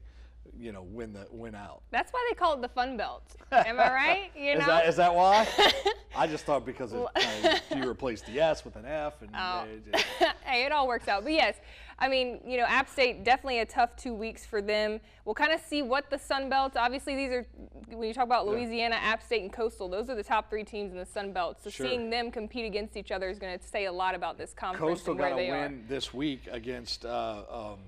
you 0.59 0.71
know, 0.71 0.83
win 0.83 1.13
the 1.13 1.27
win 1.31 1.55
out. 1.55 1.81
That's 1.91 2.11
why 2.11 2.25
they 2.29 2.35
call 2.35 2.55
it 2.55 2.61
the 2.61 2.69
Fun 2.69 2.97
Belt. 2.97 3.23
Am 3.51 3.79
I 3.79 3.93
right? 3.93 4.31
You 4.35 4.55
know? 4.55 4.61
is, 4.61 4.65
that, 4.67 4.85
is 4.87 4.95
that 4.97 5.13
why? 5.13 5.47
I 6.15 6.27
just 6.27 6.45
thought 6.45 6.65
because 6.65 6.93
it, 6.93 6.99
uh, 6.99 7.75
you 7.75 7.83
replaced 7.87 8.25
the 8.25 8.39
S 8.39 8.65
with 8.65 8.75
an 8.75 8.85
F, 8.85 9.21
and 9.21 9.29
oh. 9.35 9.65
it, 9.93 10.05
hey, 10.43 10.65
it 10.65 10.71
all 10.71 10.87
works 10.87 11.07
out. 11.07 11.23
But 11.23 11.33
yes, 11.33 11.55
I 11.99 12.07
mean, 12.07 12.39
you 12.45 12.57
know, 12.57 12.65
App 12.65 12.89
State 12.89 13.23
definitely 13.23 13.59
a 13.59 13.65
tough 13.65 13.95
two 13.95 14.13
weeks 14.13 14.45
for 14.45 14.61
them. 14.61 14.99
We'll 15.23 15.35
kind 15.35 15.53
of 15.53 15.61
see 15.61 15.81
what 15.81 16.09
the 16.09 16.17
Sun 16.17 16.49
Belt. 16.49 16.75
Obviously, 16.75 17.15
these 17.15 17.31
are 17.31 17.45
when 17.89 18.07
you 18.07 18.13
talk 18.13 18.25
about 18.25 18.47
Louisiana, 18.47 18.95
yeah. 18.95 19.09
App 19.09 19.23
State, 19.23 19.43
and 19.43 19.53
Coastal. 19.53 19.87
Those 19.87 20.09
are 20.09 20.15
the 20.15 20.23
top 20.23 20.49
three 20.49 20.63
teams 20.63 20.91
in 20.91 20.97
the 20.97 21.05
Sun 21.05 21.31
Belt. 21.31 21.61
So 21.63 21.69
sure. 21.69 21.87
seeing 21.87 22.09
them 22.09 22.31
compete 22.31 22.65
against 22.65 22.97
each 22.97 23.11
other 23.11 23.29
is 23.29 23.39
going 23.39 23.57
to 23.57 23.65
say 23.65 23.85
a 23.85 23.91
lot 23.91 24.15
about 24.15 24.37
this 24.37 24.53
conference. 24.53 24.99
Coastal 24.99 25.15
got 25.15 25.33
a 25.33 25.35
win 25.35 25.51
are. 25.51 25.73
this 25.87 26.13
week 26.13 26.41
against. 26.51 27.05
Uh, 27.05 27.43
um, 27.49 27.79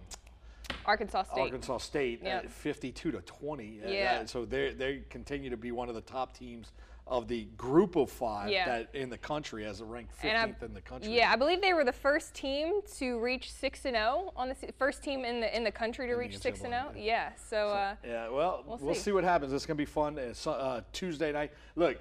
Arkansas 0.86 1.24
State. 1.24 1.40
Arkansas 1.40 1.78
State, 1.78 2.22
yep. 2.24 2.50
52 2.50 3.12
to 3.12 3.22
20. 3.22 3.82
Yeah. 3.86 4.20
Uh, 4.22 4.26
so 4.26 4.44
they 4.44 4.74
they 4.74 5.02
continue 5.10 5.50
to 5.50 5.58
be 5.58 5.72
one 5.72 5.88
of 5.88 5.96
the 5.96 6.02
top 6.02 6.38
teams 6.38 6.72
of 7.14 7.28
the 7.28 7.46
group 7.58 7.96
of 7.96 8.10
five 8.10 8.50
yeah. 8.50 8.66
that 8.66 8.96
in 8.96 9.08
the 9.08 9.18
country 9.18 9.66
as 9.66 9.82
a 9.82 9.86
ranked 9.86 10.20
15th 10.20 10.64
in 10.64 10.74
the 10.74 10.82
country. 10.82 11.16
Yeah, 11.16 11.32
I 11.32 11.36
believe 11.36 11.62
they 11.62 11.74
were 11.74 11.84
the 11.84 11.92
first 11.92 12.34
team 12.34 12.82
to 12.98 13.20
reach 13.20 13.52
six 13.52 13.86
and 13.86 13.94
zero 13.94 14.24
oh 14.26 14.34
on 14.36 14.50
the 14.50 14.56
first 14.80 15.04
team 15.04 15.24
in 15.24 15.40
the 15.40 15.56
in 15.56 15.64
the 15.64 15.72
country 15.72 16.08
to 16.08 16.14
in 16.14 16.18
reach 16.18 16.40
six 16.40 16.62
and 16.62 16.72
zero. 16.72 16.86
Oh. 16.90 16.98
Yeah. 16.98 17.30
So, 17.36 17.44
so 17.46 17.68
uh, 17.68 17.96
yeah, 18.04 18.30
well, 18.30 18.64
we'll, 18.66 18.80
we'll 18.80 18.96
see. 18.96 19.02
see. 19.02 19.12
what 19.12 19.24
happens. 19.24 19.54
It's 19.54 19.68
gonna 19.68 19.78
be 19.78 19.86
fun. 19.86 20.18
It's 20.18 20.48
uh, 20.48 20.82
Tuesday 20.92 21.32
night. 21.32 21.52
Look, 21.76 22.00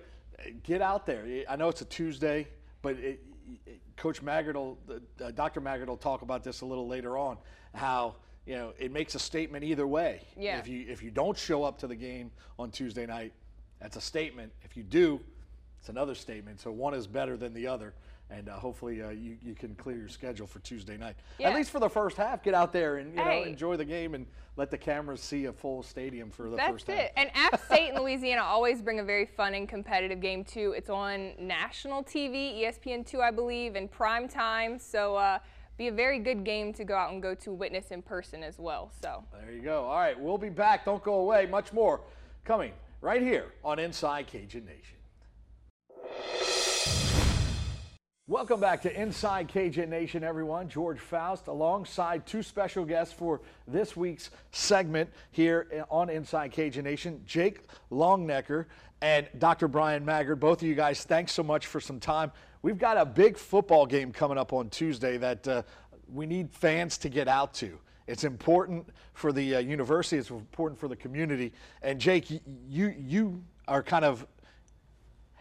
get 0.63 0.81
out 0.81 1.05
there. 1.05 1.45
I 1.47 1.57
know 1.57 1.69
it's 1.69 1.83
a 1.83 1.87
Tuesday, 1.87 2.49
but 2.81 2.97
it, 2.97 3.21
it, 3.67 3.81
Coach 3.99 4.23
Maggard 4.23 4.57
will, 4.57 4.79
uh, 5.23 5.31
Dr. 5.33 5.61
Maggard 5.61 5.91
will 5.91 5.99
talk 5.99 6.23
about 6.23 6.43
this 6.43 6.63
a 6.63 6.67
little 6.67 6.89
later 6.89 7.19
on. 7.19 7.37
How 7.75 8.17
you 8.47 8.55
know, 8.55 8.73
it 8.79 8.91
makes 8.91 9.15
a 9.15 9.19
statement 9.19 9.63
either 9.63 9.87
way. 9.87 10.23
Yeah. 10.39 10.59
If 10.59 10.69
you 10.69 10.87
if 10.89 11.03
you 11.03 11.11
don't 11.11 11.37
show 11.37 11.65
up 11.65 11.79
to 11.81 11.87
the 11.87 11.97
game 11.97 12.31
on 12.59 12.71
Tuesday 12.71 13.05
night, 13.05 13.35
that's 13.83 13.97
a 13.97 14.01
statement. 14.01 14.53
If 14.63 14.77
you 14.77 14.85
do, 14.85 15.21
it's 15.81 15.89
another 15.89 16.15
statement. 16.15 16.61
So 16.61 16.71
one 16.71 16.95
is 16.95 17.09
better 17.09 17.37
than 17.37 17.53
the 17.53 17.67
other. 17.67 17.93
And 18.31 18.49
uh, 18.49 18.53
hopefully 18.53 19.03
uh, 19.03 19.11
you, 19.11 19.37
you 19.43 19.55
can 19.55 19.75
clear 19.75 19.97
your 19.97 20.09
schedule 20.09 20.47
for 20.47 20.61
Tuesday 20.61 20.97
night. 20.97 21.17
Yeah. 21.39 21.51
At 21.51 21.57
least 21.57 21.71
for 21.71 21.81
the 21.81 21.91
first 21.91 22.17
half, 22.17 22.43
get 22.43 22.55
out 22.55 22.73
there 22.73 22.97
and 22.97 23.13
you 23.13 23.23
hey. 23.23 23.41
know 23.41 23.47
enjoy 23.47 23.77
the 23.77 23.85
game 23.85 24.15
and 24.15 24.25
let 24.57 24.71
the 24.71 24.79
cameras 24.79 25.21
see 25.21 25.47
a 25.47 25.53
full 25.53 25.83
stadium 25.83 26.31
for 26.31 26.49
the 26.49 26.57
That's 26.57 26.71
first 26.71 26.87
half. 26.87 26.97
That's 26.97 27.09
it. 27.09 27.13
And 27.17 27.31
App 27.35 27.61
State 27.67 27.89
and 27.89 27.99
Louisiana 27.99 28.43
always 28.43 28.81
bring 28.81 29.01
a 29.01 29.05
very 29.05 29.27
fun 29.27 29.55
and 29.55 29.69
competitive 29.69 30.21
game 30.21 30.45
too. 30.45 30.73
It's 30.77 30.89
on 30.89 31.33
national 31.39 32.05
TV, 32.05 32.63
ESPN2, 32.63 33.21
I 33.21 33.33
believe, 33.33 33.75
in 33.77 33.89
prime 33.89 34.29
time. 34.29 34.79
So. 34.79 35.17
Uh, 35.17 35.39
be 35.79 35.89
a 35.89 35.93
very 35.93 36.19
good 36.19 36.45
game 36.45 36.71
to 36.75 36.85
go 36.85 36.95
out 36.95 37.13
and 37.13 37.23
go 37.23 37.35
to 37.35 37.51
witness 37.51 37.93
in 37.93 38.03
person 38.03 38.43
as 38.43 38.59
well. 38.59 38.93
So 39.01 39.25
there 39.41 39.51
you 39.51 39.63
go. 39.63 39.87
All 39.87 39.99
right, 39.99 40.21
we'll 40.21 40.37
be 40.37 40.51
back. 40.51 40.85
Don't 40.85 41.03
go 41.03 41.15
away. 41.15 41.47
Much 41.47 41.73
more 41.73 42.03
coming 42.45 42.73
right 43.03 43.21
here 43.21 43.53
on 43.65 43.81
Inside 43.81 44.29
Cajun 44.29 44.65
Nation. 44.65 44.97
Welcome 48.29 48.61
back 48.61 48.83
to 48.83 49.01
Inside 49.01 49.49
Cajun 49.49 49.91
Nation, 49.91 50.23
everyone. 50.23 50.69
George 50.69 51.01
Faust 51.01 51.49
alongside 51.49 52.25
two 52.25 52.43
special 52.45 52.85
guests 52.85 53.13
for 53.13 53.43
this 53.67 53.97
week's 53.97 54.31
segment 54.53 55.11
here 55.33 55.85
on 55.91 56.09
Inside 56.09 56.53
Cajun 56.53 56.85
Nation, 56.85 57.21
Jake 57.27 57.63
Longnecker 57.91 58.67
and 59.03 59.29
Dr. 59.37 59.67
Bryan 59.67 60.05
Maggard. 60.05 60.37
Both 60.37 60.63
of 60.63 60.69
you 60.69 60.77
guys, 60.77 61.03
thanks 61.03 61.33
so 61.33 61.43
much 61.43 61.67
for 61.67 61.81
some 61.81 61.99
time. 61.99 62.31
We've 62.63 62.79
got 62.79 62.97
a 62.97 63.05
big 63.05 63.37
football 63.37 63.85
game 63.85 64.13
coming 64.13 64.39
up 64.39 64.53
on 64.53 64.71
Tuesday 64.71 65.17
that 65.17 65.49
uh, 65.49 65.63
we 66.09 66.25
need 66.27 66.53
fans 66.53 66.99
to 66.99 67.09
get 67.09 67.27
out 67.27 67.53
to. 67.55 67.81
It's 68.13 68.25
important 68.25 68.87
for 69.15 69.33
the 69.33 69.57
uh, 69.57 69.59
university. 69.61 70.19
It's 70.19 70.29
important 70.29 70.79
for 70.79 70.87
the 70.87 70.95
community. 70.95 71.51
And 71.81 71.99
Jake, 71.99 72.31
you 72.69 72.95
you 72.99 73.43
are 73.67 73.83
kind 73.83 74.05
of 74.05 74.27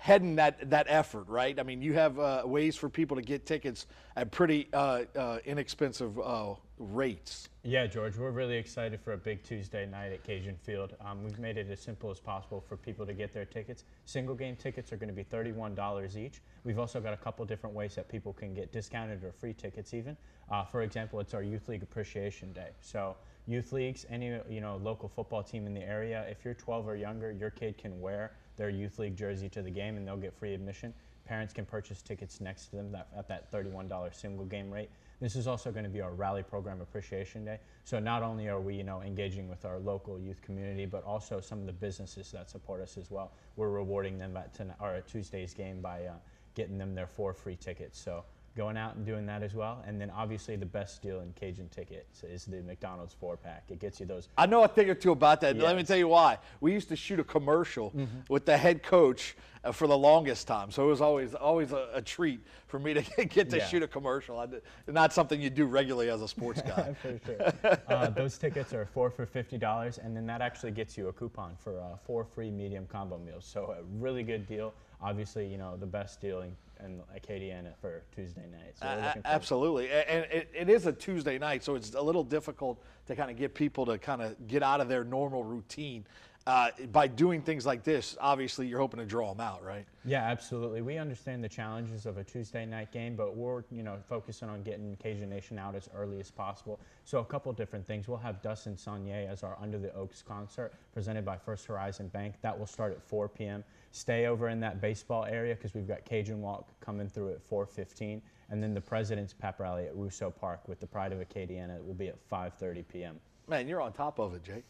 heading 0.01 0.36
that 0.36 0.67
that 0.67 0.88
effort, 0.89 1.27
right? 1.27 1.60
I 1.60 1.63
mean, 1.63 1.79
you 1.79 1.93
have 1.93 2.17
uh, 2.17 2.41
ways 2.43 2.75
for 2.75 2.89
people 2.89 3.15
to 3.17 3.22
get 3.22 3.46
tickets 3.46 3.86
at 4.15 4.31
pretty 4.31 4.67
uh, 4.74 5.03
uh, 5.15 5.38
inexpensive 5.46 6.20
uh, 6.20 6.55
rates. 6.79 7.50
Yeah, 7.63 7.86
George, 7.86 8.17
we're 8.17 8.31
really 8.31 8.58
excited 8.58 9.00
for 9.00 9.13
a 9.13 9.17
big 9.17 9.43
Tuesday 9.43 9.86
night 9.86 10.12
at 10.12 10.24
Cajun 10.24 10.55
Field. 10.55 10.96
Um, 11.05 11.24
we've 11.24 11.38
made 11.38 11.58
it 11.58 11.70
as 11.70 11.79
simple 11.79 12.10
as 12.10 12.20
possible 12.20 12.65
for 12.67 12.77
people 12.77 13.05
to 13.05 13.13
get 13.13 13.31
their 13.31 13.46
tickets. 13.46 13.84
Single 14.05 14.34
game 14.34 14.55
tickets 14.55 14.91
are 14.91 14.98
going 14.98 15.08
to 15.08 15.13
be 15.13 15.24
$31 15.24 16.17
each. 16.17 16.41
We've 16.63 16.79
also 16.79 17.00
got 17.00 17.13
a 17.13 17.17
couple 17.17 17.46
different 17.46 17.75
ways 17.75 17.93
that 17.93 18.10
people 18.10 18.34
can 18.34 18.55
get 18.55 18.72
discounted 18.72 19.24
or 19.24 19.31
free 19.31 19.53
tickets 19.53 19.93
even. 19.93 20.17
Uh, 20.50 20.65
for 20.65 20.81
example, 20.81 21.20
it's 21.20 21.36
our 21.36 21.43
Youth 21.43 21.70
League 21.70 21.84
Appreciation 21.84 22.51
Day. 22.53 22.70
So 22.81 23.15
youth 23.46 23.72
leagues, 23.72 24.08
any 24.10 24.39
you 24.50 24.62
know 24.62 24.77
local 24.77 25.10
football 25.10 25.43
team 25.43 25.67
in 25.67 25.75
the 25.75 25.84
area, 25.84 26.25
if 26.27 26.43
you're 26.43 26.55
12 26.55 26.88
or 26.88 26.96
younger, 26.96 27.31
your 27.31 27.51
kid 27.51 27.77
can 27.77 28.01
wear 28.01 28.31
their 28.62 28.70
youth 28.70 29.00
league 29.00 29.15
jersey 29.15 29.50
to 29.50 29.63
the 29.63 29.72
game 29.72 29.98
and 29.98 30.08
they'll 30.08 30.15
get 30.15 30.38
free 30.38 30.53
admission. 30.53 30.94
Parents 31.25 31.51
can 31.51 31.65
purchase 31.65 32.03
tickets 32.03 32.39
next 32.39 32.68
to 32.68 32.75
them 32.75 32.96
at 33.18 33.27
that 33.27 33.51
$31 33.51 34.13
single 34.13 34.46
game 34.46 34.70
rate. 34.70 34.91
This 35.20 35.36
is 35.36 35.48
also 35.48 35.72
going 35.72 35.84
to 35.84 35.89
be 35.89 36.00
our 36.00 36.12
Rally 36.12 36.44
Program 36.44 36.80
Appreciation 36.80 37.44
Day. 37.44 37.58
So 37.86 37.98
not 37.98 38.22
only 38.22 38.50
are 38.50 38.62
we, 38.62 38.75
you 38.75 38.84
know, 38.84 39.01
engaging 39.01 39.50
with 39.50 39.65
our 39.65 39.80
local 39.80 40.20
youth 40.20 40.44
community, 40.44 40.86
but 40.86 41.03
also 41.03 41.41
some 41.41 41.60
of 41.60 41.65
the 41.65 41.74
businesses 41.74 42.32
that 42.34 42.51
support 42.51 42.82
us 42.82 42.98
as 42.98 43.10
well. 43.10 43.32
We're 43.56 43.70
rewarding 43.70 44.20
them 44.20 44.38
at, 44.38 44.53
tonight, 44.53 44.77
or 44.80 44.94
at 44.94 45.08
Tuesday's 45.08 45.56
game 45.56 45.82
by 45.82 46.06
uh, 46.06 46.13
getting 46.53 46.77
them 46.77 46.94
their 46.94 47.08
four 47.08 47.34
free 47.34 47.56
tickets. 47.56 48.00
So 48.00 48.24
going 48.55 48.75
out 48.77 48.96
and 48.96 49.05
doing 49.05 49.25
that 49.27 49.43
as 49.43 49.53
well. 49.53 49.84
And 49.88 50.00
then 50.00 50.10
obviously 50.10 50.55
the 50.55 50.65
best 50.65 51.01
deal 51.01 51.22
in 51.22 51.31
Cajun 51.34 51.70
tickets 51.70 52.24
is 52.24 52.46
the 52.46 52.62
McDonald's 52.62 53.13
four 53.13 53.38
pack. 53.38 53.63
It 53.70 53.79
gets 53.79 54.00
you 54.00 54.05
those. 54.05 54.27
I 54.38 54.46
know 54.46 54.63
a 54.63 54.67
thing 54.67 54.89
or 54.89 54.96
two 54.96 55.12
about 55.12 55.41
that. 55.41 55.58
Let 55.58 55.75
me 55.75 55.84
tell 55.84 55.98
you 55.98 56.08
why. 56.10 56.38
We 56.60 56.74
used 56.74 56.89
to 56.89 56.96
shoot 56.96 57.20
a 57.20 57.24
commercial 57.24 57.93
with 58.29 58.46
the 58.46 58.58
head 58.58 58.84
coach 58.84 59.36
uh, 59.63 59.72
for 59.72 59.86
the 59.88 59.98
longest 59.98 60.48
time, 60.48 60.72
so 60.72 60.84
it 60.86 60.88
was 60.88 61.01
always 61.01 61.36
always 61.36 61.72
a, 61.72 61.88
a 61.93 62.01
treat 62.01 62.39
for 62.65 62.79
me 62.79 62.96
to 62.96 63.25
get 63.27 63.50
to 63.51 63.58
Yeah. 63.58 63.67
shoot 63.67 63.84
a 63.84 63.88
commercial. 63.88 64.46
Did- 64.48 64.63
not 64.88 65.13
something 65.13 65.39
you 65.39 65.51
do 65.51 65.65
regularly 65.67 66.10
as 66.10 66.22
a 66.24 66.27
sports 66.27 66.62
guy. 66.67 66.96
for 67.00 67.20
sure. 67.24 67.79
uh, 67.88 68.10
those 68.10 68.39
tickets 68.39 68.74
are 68.74 68.88
four 68.88 69.12
for 69.12 69.25
fifty 69.27 69.60
dollars, 69.60 70.00
and 70.00 70.17
then 70.17 70.25
that 70.25 70.41
actually 70.41 70.72
gets 70.72 70.98
you 70.98 71.10
a 71.10 71.13
coupon 71.13 71.55
for 71.60 71.79
uh, 71.79 71.96
four 72.08 72.25
free 72.25 72.50
medium 72.50 72.88
combo 72.88 73.20
meals. 73.20 73.46
So 73.46 73.75
a 73.77 73.84
really 74.00 74.24
good 74.24 74.48
deal. 74.48 74.74
Obviously, 75.00 75.46
you 75.48 75.58
know 75.60 75.77
the 75.77 75.86
best 75.86 76.20
deal 76.22 76.41
in, 76.41 76.55
in 76.86 77.02
Acadiana 77.16 77.76
for 77.80 78.04
Tuesday 78.16 78.46
night. 78.52 78.76
So 78.80 78.86
we're 78.86 78.92
A- 78.94 78.96
looking 78.96 79.22
forward- 79.24 79.36
Absolutely, 79.36 79.92
and 79.92 80.26
it, 80.32 80.50
it 80.54 80.70
is 80.70 80.86
a 80.86 80.94
Tuesday 80.94 81.38
night, 81.38 81.64
so 81.64 81.76
it's 81.76 81.94
a 81.94 82.02
little 82.02 82.24
difficult 82.24 82.82
to 83.08 83.16
kind 83.16 83.30
of 83.32 83.38
get 83.38 83.54
people 83.54 83.86
to 83.88 83.98
kind 83.98 84.22
of 84.22 84.48
get 84.48 84.64
out 84.64 84.82
of 84.82 84.88
their 84.88 85.04
normal 85.04 85.44
routine. 85.44 86.06
Uh, 86.48 86.72
by 86.92 87.06
doing 87.06 87.40
things 87.40 87.68
like 87.68 87.84
this, 87.84 88.18
obviously 88.20 88.66
you're 88.66 88.80
hoping 88.80 89.00
to 89.00 89.06
draw 89.06 89.32
them 89.32 89.40
out, 89.40 89.64
right? 89.64 89.86
Yeah, 90.04 90.24
absolutely. 90.24 90.82
We 90.82 90.98
understand 90.98 91.44
the 91.44 91.50
challenges 91.50 92.08
of 92.08 92.18
a 92.18 92.24
Tuesday 92.24 92.66
night 92.66 92.92
game, 92.92 93.16
but 93.16 93.36
we're 93.36 93.64
you 93.70 93.84
know 93.84 93.98
focusing 94.10 94.50
on 94.50 94.64
getting 94.64 94.96
Cajun 94.96 95.30
Nation 95.30 95.60
out 95.60 95.76
as 95.76 95.88
early 95.96 96.20
as 96.20 96.32
possible. 96.32 96.80
So 97.06 97.20
a 97.20 97.26
couple 97.26 97.54
different 97.54 97.86
things. 97.86 98.08
We'll 98.08 98.18
have 98.18 98.42
Dustin 98.42 98.76
Sonnier 98.76 99.30
as 99.30 99.44
our 99.44 99.56
Under 99.62 99.78
the 99.78 99.94
Oaks 99.94 100.24
concert 100.28 100.74
presented 100.96 101.24
by 101.26 101.38
First 101.38 101.68
Horizon 101.68 102.08
Bank. 102.08 102.34
That 102.42 102.58
will 102.58 102.66
start 102.66 102.92
at 102.94 103.04
4 103.04 103.30
p.m. 103.30 103.64
Stay 103.91 104.25
over 104.25 104.50
in 104.50 104.60
that 104.62 104.79
baseball 104.79 105.25
area 105.25 105.55
because 105.55 105.74
we've 105.74 105.88
got 105.88 106.05
Cajun 106.05 106.41
Walk 106.41 106.69
coming 106.79 107.07
through 107.07 107.31
at 107.31 107.41
4:15, 107.41 108.21
and 108.50 108.63
then 108.63 108.74
the 108.74 108.81
President's 108.81 109.33
Pep 109.33 109.60
Rally 109.60 109.86
at 109.86 109.95
Russo 109.95 110.29
Park 110.29 110.67
with 110.67 110.79
the 110.79 110.88
Pride 110.88 111.12
of 111.12 111.19
Acadiana 111.19 111.83
will 111.83 111.93
be 111.93 112.07
at 112.07 112.17
5:30 112.29 112.88
p.m. 112.88 113.19
Man, 113.48 113.67
you're 113.67 113.81
on 113.81 113.91
top 113.91 114.19
of 114.19 114.33
it, 114.33 114.43
Jake. 114.43 114.63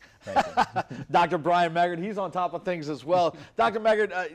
Dr. 1.12 1.38
Bryan 1.38 1.72
Maggard, 1.72 2.00
he's 2.00 2.18
on 2.18 2.32
top 2.32 2.54
of 2.54 2.64
things 2.64 2.90
as 2.90 3.06
well. 3.06 3.36
Dr. 3.56 3.80
Maggard, 3.80 4.12
uh, 4.12 4.26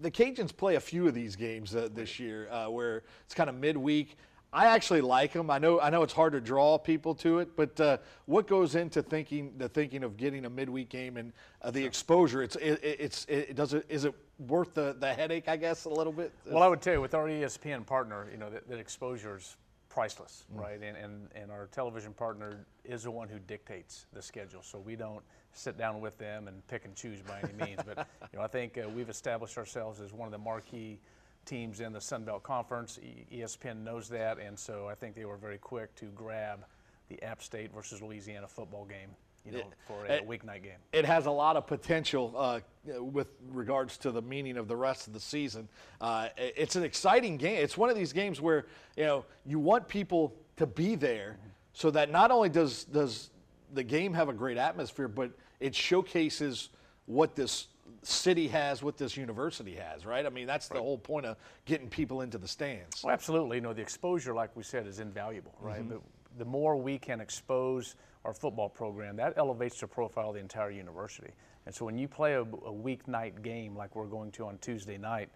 the 0.00 0.10
Cajuns 0.10 0.56
play 0.56 0.76
a 0.76 0.80
few 0.80 1.06
of 1.06 1.12
these 1.12 1.36
games 1.36 1.74
uh, 1.74 1.88
this 1.92 2.18
year 2.18 2.48
uh, 2.50 2.70
where 2.70 3.02
it's 3.24 3.34
kind 3.34 3.50
of 3.50 3.56
midweek. 3.56 4.16
I 4.52 4.66
actually 4.66 5.00
like 5.00 5.32
them. 5.32 5.48
I 5.50 5.58
know 5.58 5.80
I 5.80 5.90
know 5.90 6.02
it's 6.02 6.12
hard 6.12 6.32
to 6.32 6.40
draw 6.40 6.76
people 6.76 7.14
to 7.16 7.38
it, 7.38 7.54
but 7.56 7.78
uh, 7.80 7.98
what 8.26 8.48
goes 8.48 8.74
into 8.74 9.00
thinking 9.02 9.52
the 9.58 9.68
thinking 9.68 10.02
of 10.02 10.16
getting 10.16 10.44
a 10.44 10.50
midweek 10.50 10.88
game 10.88 11.16
and 11.16 11.32
uh, 11.62 11.70
the 11.70 11.84
exposure? 11.84 12.42
It's 12.42 12.56
it, 12.56 12.80
it- 12.82 12.96
it's 13.00 13.26
it, 13.28 13.54
does 13.54 13.74
it 13.74 13.86
is 13.88 14.04
it 14.04 14.14
worth 14.48 14.74
the, 14.74 14.96
the 14.98 15.12
headache? 15.14 15.48
I 15.48 15.56
guess 15.56 15.84
a 15.84 15.88
little 15.90 16.12
bit. 16.12 16.32
Well, 16.46 16.62
I 16.62 16.66
would 16.68 16.80
tell 16.82 16.94
you, 16.94 17.00
with 17.00 17.14
our 17.14 17.26
ESPN 17.28 17.86
partner, 17.86 18.26
you 18.32 18.38
know, 18.38 18.50
that, 18.50 18.68
that 18.68 18.78
exposure 18.78 19.36
is 19.36 19.56
priceless, 19.88 20.44
Mm. 20.54 20.60
right? 20.60 20.80
And, 20.82 20.96
and, 20.96 21.28
and 21.34 21.50
our 21.50 21.66
television 21.72 22.12
partner 22.12 22.64
is 22.84 23.02
the 23.04 23.10
one 23.10 23.28
who 23.28 23.38
dictates 23.40 24.06
the 24.12 24.22
schedule. 24.22 24.62
So 24.62 24.78
we 24.78 24.94
don't 24.96 25.22
sit 25.52 25.76
down 25.76 26.00
with 26.00 26.16
them 26.16 26.46
and 26.48 26.64
pick 26.68 26.84
and 26.84 26.94
choose 26.94 27.20
by 27.22 27.40
any 27.42 27.52
means. 27.70 27.80
But, 27.84 28.06
you 28.32 28.38
know, 28.38 28.44
I 28.44 28.48
think 28.48 28.78
uh, 28.78 28.88
we've 28.88 29.08
established 29.10 29.58
ourselves 29.58 30.00
as 30.00 30.12
one 30.12 30.26
of 30.26 30.32
the 30.32 30.38
marquee 30.38 31.00
teams 31.44 31.80
in 31.80 31.92
the 31.92 32.00
Sun 32.00 32.24
Belt 32.24 32.42
Conference. 32.42 32.98
ESPN 33.32 33.82
knows 33.82 34.08
that. 34.08 34.38
And 34.38 34.58
so 34.58 34.88
I 34.88 34.94
think 34.94 35.14
they 35.14 35.24
were 35.24 35.36
very 35.36 35.58
quick 35.58 35.94
to 35.96 36.06
grab 36.06 36.64
the 37.08 37.22
App 37.22 37.42
State 37.42 37.72
versus 37.74 38.00
Louisiana 38.00 38.46
football 38.46 38.84
game, 38.84 39.08
you 39.44 39.52
know, 39.52 39.64
for 39.86 40.04
a, 40.06 40.12
Eh, 40.12 40.20
weeknight 40.20 40.62
game. 40.62 40.78
it 40.92 41.04
has 41.04 41.26
a 41.26 41.30
lot 41.30 41.56
of 41.56 41.66
potential 41.66 42.32
uh, 42.36 42.60
with 43.00 43.28
regards 43.50 43.96
to 43.98 44.10
the 44.12 44.22
meaning 44.22 44.56
of 44.56 44.68
the 44.68 44.76
rest 44.76 45.06
of 45.08 45.12
the 45.12 45.20
season. 45.20 45.68
Uh, 46.00 46.28
it's 46.36 46.76
an 46.76 46.84
exciting 46.84 47.36
game. 47.36 47.62
It's 47.62 47.76
one 47.76 47.90
of 47.90 47.96
these 47.96 48.12
games 48.12 48.40
where 48.40 48.66
you 48.96 49.04
know 49.04 49.24
you 49.44 49.58
want 49.58 49.88
people 49.88 50.34
to 50.56 50.66
be 50.66 50.94
there, 50.94 51.36
so 51.72 51.90
that 51.90 52.10
not 52.10 52.30
only 52.30 52.48
does 52.48 52.84
does 52.84 53.30
the 53.72 53.82
game 53.82 54.12
have 54.14 54.28
a 54.28 54.32
great 54.32 54.56
atmosphere, 54.56 55.08
but 55.08 55.32
it 55.58 55.74
showcases 55.74 56.68
what 57.06 57.34
this 57.34 57.66
city 58.02 58.48
has, 58.48 58.82
what 58.82 58.96
this 58.96 59.16
university 59.16 59.74
has. 59.74 60.06
Right? 60.06 60.26
I 60.26 60.30
mean, 60.30 60.46
that's 60.46 60.68
the 60.68 60.80
whole 60.80 60.98
point 60.98 61.26
of 61.26 61.36
getting 61.64 61.88
people 61.88 62.22
into 62.22 62.38
the 62.38 62.48
stands. 62.48 63.02
Well, 63.02 63.12
absolutely. 63.12 63.58
You 63.58 63.62
know, 63.62 63.72
the 63.72 63.82
exposure, 63.82 64.34
like 64.34 64.54
we 64.56 64.62
said, 64.62 64.86
is 64.86 65.00
invaluable, 65.00 65.54
right? 65.60 65.86
But 65.88 66.00
the 66.38 66.44
more 66.44 66.76
we 66.76 66.98
can 66.98 67.20
expose 67.20 67.96
our 68.24 68.34
football 68.34 68.68
program, 68.68 69.16
that 69.16 69.34
elevates 69.36 69.80
the 69.80 69.86
profile 69.86 70.28
of 70.28 70.34
the 70.34 70.40
entire 70.40 70.70
university. 70.70 71.30
And 71.66 71.74
so 71.74 71.84
when 71.84 71.98
you 71.98 72.08
play 72.08 72.34
a, 72.34 72.42
a 72.42 72.72
weeknight 72.72 73.42
game 73.42 73.76
like 73.76 73.96
we're 73.96 74.06
going 74.06 74.30
to 74.32 74.46
on 74.46 74.58
Tuesday 74.58 74.98
night, 74.98 75.28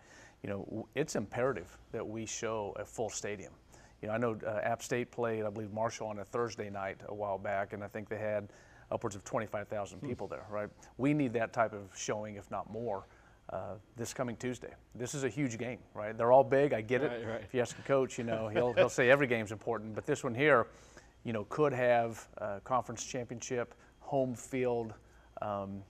you 0.42 0.50
know, 0.50 0.87
it's 0.94 1.16
imperative 1.16 1.78
that 1.92 2.06
we 2.06 2.26
show 2.26 2.75
a 2.78 2.85
full 2.85 3.09
stadium. 3.09 3.52
You 4.02 4.09
know, 4.09 4.14
I 4.14 4.18
know 4.18 4.38
uh, 4.47 4.61
App 4.62 4.83
State 4.83 5.11
played, 5.11 5.44
I 5.44 5.50
believe, 5.50 5.73
Marshall 5.73 6.09
on 6.09 6.18
a 6.18 6.25
Thursday 6.25 6.68
night 6.68 6.99
a 7.09 7.14
while 7.14 7.38
back, 7.38 7.73
and 7.73 7.83
I 7.83 7.88
think 7.88 8.09
they 8.11 8.18
had 8.18 8.49
upwards 8.91 9.17
of 9.17 9.25
25,000 9.25 10.00
people 10.00 10.26
there, 10.26 10.47
right? 10.50 10.69
We 10.99 11.14
need 11.14 11.33
that 11.35 11.53
type 11.53 11.73
of 11.73 11.91
showing, 11.97 12.37
if 12.37 12.50
not 12.50 12.71
more, 12.71 13.07
uh, 13.50 13.75
this 13.97 14.14
coming 14.14 14.37
Tuesday. 14.37 14.73
This 14.95 15.14
is 15.14 15.25
a 15.25 15.29
huge 15.29 15.59
game, 15.59 15.79
right? 15.95 16.17
They're 16.17 16.33
all 16.33 16.45
big. 16.45 16.73
I 16.73 16.81
get 16.81 17.03
it. 17.03 17.11
Right, 17.11 17.26
right. 17.35 17.43
If 17.43 17.53
you 17.55 17.61
ask 17.61 17.79
a 17.79 17.83
coach, 17.83 18.19
you 18.19 18.25
know, 18.25 18.49
he'll, 18.53 18.73
he'll 18.73 18.88
say 18.88 19.11
every 19.11 19.26
game's 19.26 19.53
important, 19.53 19.95
but 19.95 20.07
this 20.07 20.25
one 20.25 20.35
here, 20.35 20.67
you 21.25 21.33
know, 21.33 21.45
could 21.49 21.73
have 21.73 22.26
uh, 22.38 22.61
conference 22.64 23.05
championship, 23.05 23.75
home 24.00 24.35
field 24.35 24.95
um, 25.43 25.83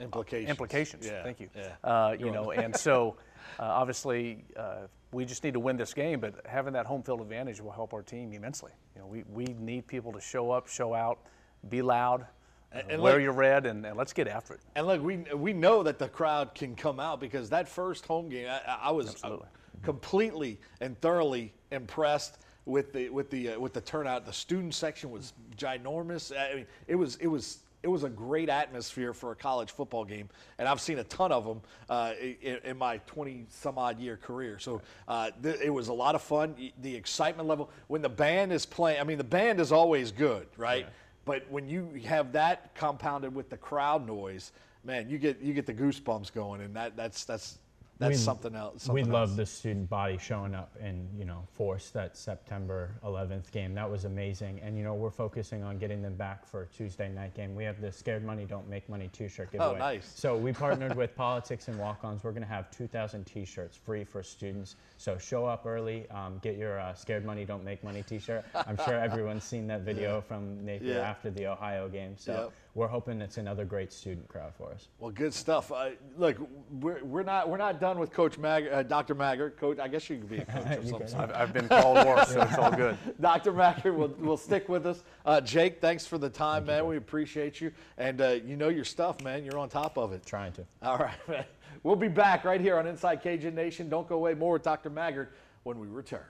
Implications. 0.00 0.50
implications. 0.50 1.06
Yeah, 1.06 1.22
Thank 1.22 1.40
you. 1.40 1.48
yeah. 1.56 1.74
Uh, 1.84 2.16
you 2.18 2.30
know, 2.30 2.50
and 2.50 2.76
so 2.76 3.16
uh, 3.58 3.62
obviously 3.62 4.44
uh, 4.56 4.86
we 5.12 5.24
just 5.24 5.44
need 5.44 5.54
to 5.54 5.60
win 5.60 5.76
this 5.76 5.94
game, 5.94 6.20
but 6.20 6.44
having 6.46 6.72
that 6.72 6.86
home 6.86 7.02
field 7.02 7.20
advantage 7.20 7.60
will 7.60 7.70
help 7.70 7.94
our 7.94 8.02
team 8.02 8.32
immensely. 8.32 8.72
You 8.94 9.02
know, 9.02 9.06
we, 9.06 9.24
we 9.32 9.44
need 9.58 9.86
people 9.86 10.12
to 10.12 10.20
show 10.20 10.50
up, 10.50 10.66
show 10.68 10.92
out, 10.94 11.20
be 11.68 11.82
loud, 11.82 12.26
and 12.72 13.00
wear 13.02 13.14
look- 13.14 13.22
your 13.22 13.32
red, 13.32 13.66
and, 13.66 13.84
and 13.84 13.96
let's 13.96 14.12
get 14.12 14.28
after 14.28 14.54
it. 14.54 14.60
And 14.74 14.86
look, 14.86 15.02
we 15.02 15.18
we 15.34 15.52
know 15.52 15.82
that 15.82 15.98
the 15.98 16.08
crowd 16.08 16.54
can 16.54 16.74
come 16.74 16.98
out 17.00 17.20
because 17.20 17.50
that 17.50 17.68
first 17.68 18.06
home 18.06 18.28
game, 18.28 18.48
I, 18.48 18.78
I 18.84 18.90
was 18.90 19.08
uh, 19.08 19.10
Absolutely. 19.12 19.48
completely 19.82 20.58
and 20.80 20.98
thoroughly 21.00 21.52
impressed 21.70 22.38
with 22.64 22.92
the 22.92 23.08
with 23.10 23.30
the 23.30 23.50
uh, 23.50 23.60
with 23.60 23.72
the 23.72 23.80
turnout. 23.80 24.24
The 24.26 24.32
student 24.32 24.74
section 24.74 25.10
was 25.10 25.32
ginormous. 25.56 26.36
I 26.36 26.54
mean, 26.56 26.66
it 26.86 26.94
was 26.96 27.16
it 27.16 27.26
was. 27.26 27.58
It 27.84 27.90
was 27.90 28.04
a 28.04 28.08
great 28.08 28.48
atmosphere 28.48 29.12
for 29.12 29.32
a 29.32 29.34
college 29.34 29.72
football 29.72 30.04
game, 30.04 30.28
and 30.60 30.68
I've 30.68 30.80
seen 30.80 31.00
a 31.00 31.02
ton 31.02 31.32
of 31.32 31.44
them 31.44 31.60
uh, 31.90 32.12
in, 32.40 32.58
in 32.62 32.78
my 32.78 32.98
20 33.08 33.46
some 33.48 33.76
odd 33.76 33.98
year 33.98 34.16
career. 34.16 34.60
So 34.60 34.82
uh, 35.08 35.32
th- 35.42 35.58
it 35.60 35.70
was 35.70 35.88
a 35.88 35.92
lot 35.92 36.14
of 36.14 36.22
fun. 36.22 36.54
The 36.80 36.94
excitement 36.94 37.48
level 37.48 37.70
when 37.88 38.00
the 38.00 38.08
band 38.08 38.52
is 38.52 38.64
playing. 38.66 39.00
I 39.00 39.02
mean, 39.02 39.18
the 39.18 39.24
band 39.24 39.58
is 39.58 39.72
always 39.72 40.12
good, 40.12 40.46
right? 40.56 40.86
But 41.24 41.44
when 41.50 41.68
you 41.68 42.00
have 42.04 42.32
that 42.32 42.74
compounded 42.74 43.34
with 43.34 43.48
the 43.48 43.56
crowd 43.56 44.06
noise, 44.06 44.52
man, 44.84 45.08
you 45.08 45.18
get 45.18 45.40
you 45.40 45.54
get 45.54 45.66
the 45.66 45.74
goosebumps 45.74 46.32
going, 46.32 46.60
and 46.60 46.74
that 46.74 46.96
that's 46.96 47.24
that's 47.24 47.58
that's 47.98 48.10
We- 48.12 48.16
something 48.16 48.54
else. 48.56 48.74
we 48.88 49.00
something 49.02 49.10
love 49.12 49.28
else. 49.30 49.36
the 49.36 49.46
student 49.46 49.88
body 49.88 50.18
showing 50.18 50.54
up 50.54 50.74
in 50.80 51.08
you 51.16 51.24
know 51.24 51.44
force 51.52 51.90
that 51.90 52.16
September 52.16 52.90
11th 53.04 53.50
game. 53.52 53.74
That 53.74 53.88
was 53.90 54.04
amazing, 54.04 54.60
and 54.60 54.76
you 54.76 54.82
know 54.84 54.94
we're 54.94 55.10
focusing 55.10 55.62
on 55.62 55.78
getting 55.78 56.02
them 56.02 56.14
back 56.16 56.44
for 56.46 56.62
a 56.62 56.66
Tuesday 56.66 57.08
night 57.10 57.34
game. 57.34 57.54
We 57.54 57.64
have 57.64 57.80
the 57.80 57.92
Scared 57.92 58.24
Money 58.24 58.44
Don't 58.44 58.68
Make 58.68 58.88
Money 58.88 59.08
T-shirt 59.12 59.52
giveaway. 59.52 59.74
Oh, 59.74 59.78
nice. 59.78 60.10
So 60.14 60.36
we 60.36 60.52
partnered 60.52 60.96
with 60.96 61.14
Politics 61.16 61.68
and 61.68 61.78
Walk-Ons. 61.78 62.24
We're 62.24 62.32
going 62.32 62.42
to 62.42 62.48
have 62.48 62.70
2,000 62.70 63.24
T-shirts 63.24 63.76
free 63.76 64.04
for 64.04 64.22
students. 64.22 64.76
So 64.96 65.16
show 65.18 65.44
up 65.46 65.64
early, 65.66 66.08
um, 66.10 66.38
get 66.42 66.56
your 66.56 66.80
uh, 66.80 66.94
Scared 66.94 67.24
Money 67.24 67.44
Don't 67.44 67.62
Make 67.64 67.84
Money 67.84 68.02
T-shirt. 68.02 68.44
I'm 68.54 68.76
sure 68.84 68.94
everyone's 68.98 69.44
seen 69.44 69.66
that 69.68 69.82
video 69.82 70.20
from 70.20 70.64
Napier 70.64 70.94
Yeah. 70.94 71.00
after 71.10 71.30
the 71.30 71.46
Ohio 71.46 71.88
game. 71.88 72.16
So 72.16 72.32
Yep. 72.32 72.52
We're 72.74 72.86
hoping 72.88 73.20
it's 73.20 73.36
another 73.36 73.66
great 73.66 73.92
student 73.92 74.26
crowd 74.28 74.54
for 74.54 74.70
us. 74.70 74.88
Well, 74.98 75.10
good 75.10 75.34
stuff. 75.34 75.70
Uh, 75.70 75.90
look, 76.16 76.38
we're, 76.80 77.04
we're 77.04 77.22
not 77.22 77.46
we're 77.50 77.58
not 77.58 77.78
done 77.80 77.98
with 77.98 78.12
Coach 78.12 78.38
Mag, 78.38 78.66
uh, 78.72 78.82
Dr. 78.82 79.14
Maggard. 79.14 79.58
Coach, 79.58 79.78
I 79.78 79.88
guess 79.88 80.08
you 80.08 80.16
could 80.16 80.30
be 80.30 80.38
a 80.38 80.44
coach 80.46 80.64
of 80.78 80.84
You 80.84 80.90
some 80.90 80.98
can. 81.00 81.08
sort. 81.08 81.22
I've, 81.24 81.32
I've 81.34 81.52
been 81.52 81.68
called 81.68 82.06
worse, 82.06 82.32
so 82.32 82.40
it's 82.40 82.56
all 82.56 82.72
good. 82.72 82.96
Dr. 83.20 83.52
Maggard 83.52 83.92
will, 83.92 84.08
will 84.18 84.38
stick 84.38 84.70
with 84.70 84.86
us. 84.86 85.02
Uh, 85.26 85.42
Jake, 85.42 85.82
thanks 85.82 86.06
for 86.06 86.16
the 86.16 86.30
time, 86.30 86.64
man. 86.64 86.86
we 86.86 86.96
appreciate 86.96 87.60
you, 87.60 87.72
and 87.98 88.22
uh, 88.22 88.28
you 88.42 88.56
know 88.56 88.70
your 88.70 88.84
stuff, 88.86 89.22
man. 89.22 89.44
You're 89.44 89.58
on 89.58 89.68
top 89.68 89.98
of 89.98 90.12
it. 90.14 90.24
Trying 90.24 90.52
to. 90.52 90.64
All 90.82 90.96
right, 90.96 91.28
man. 91.28 91.44
We'll 91.82 91.96
be 91.96 92.08
back 92.08 92.44
right 92.44 92.60
here 92.60 92.78
on 92.78 92.86
Inside 92.86 93.16
Cajun 93.22 93.54
Nation. 93.54 93.90
Don't 93.90 94.08
go 94.08 94.14
away. 94.14 94.32
More 94.32 94.54
with 94.54 94.62
Dr. 94.62 94.88
Maggard 94.88 95.28
when 95.64 95.78
we 95.78 95.88
return. 95.88 96.20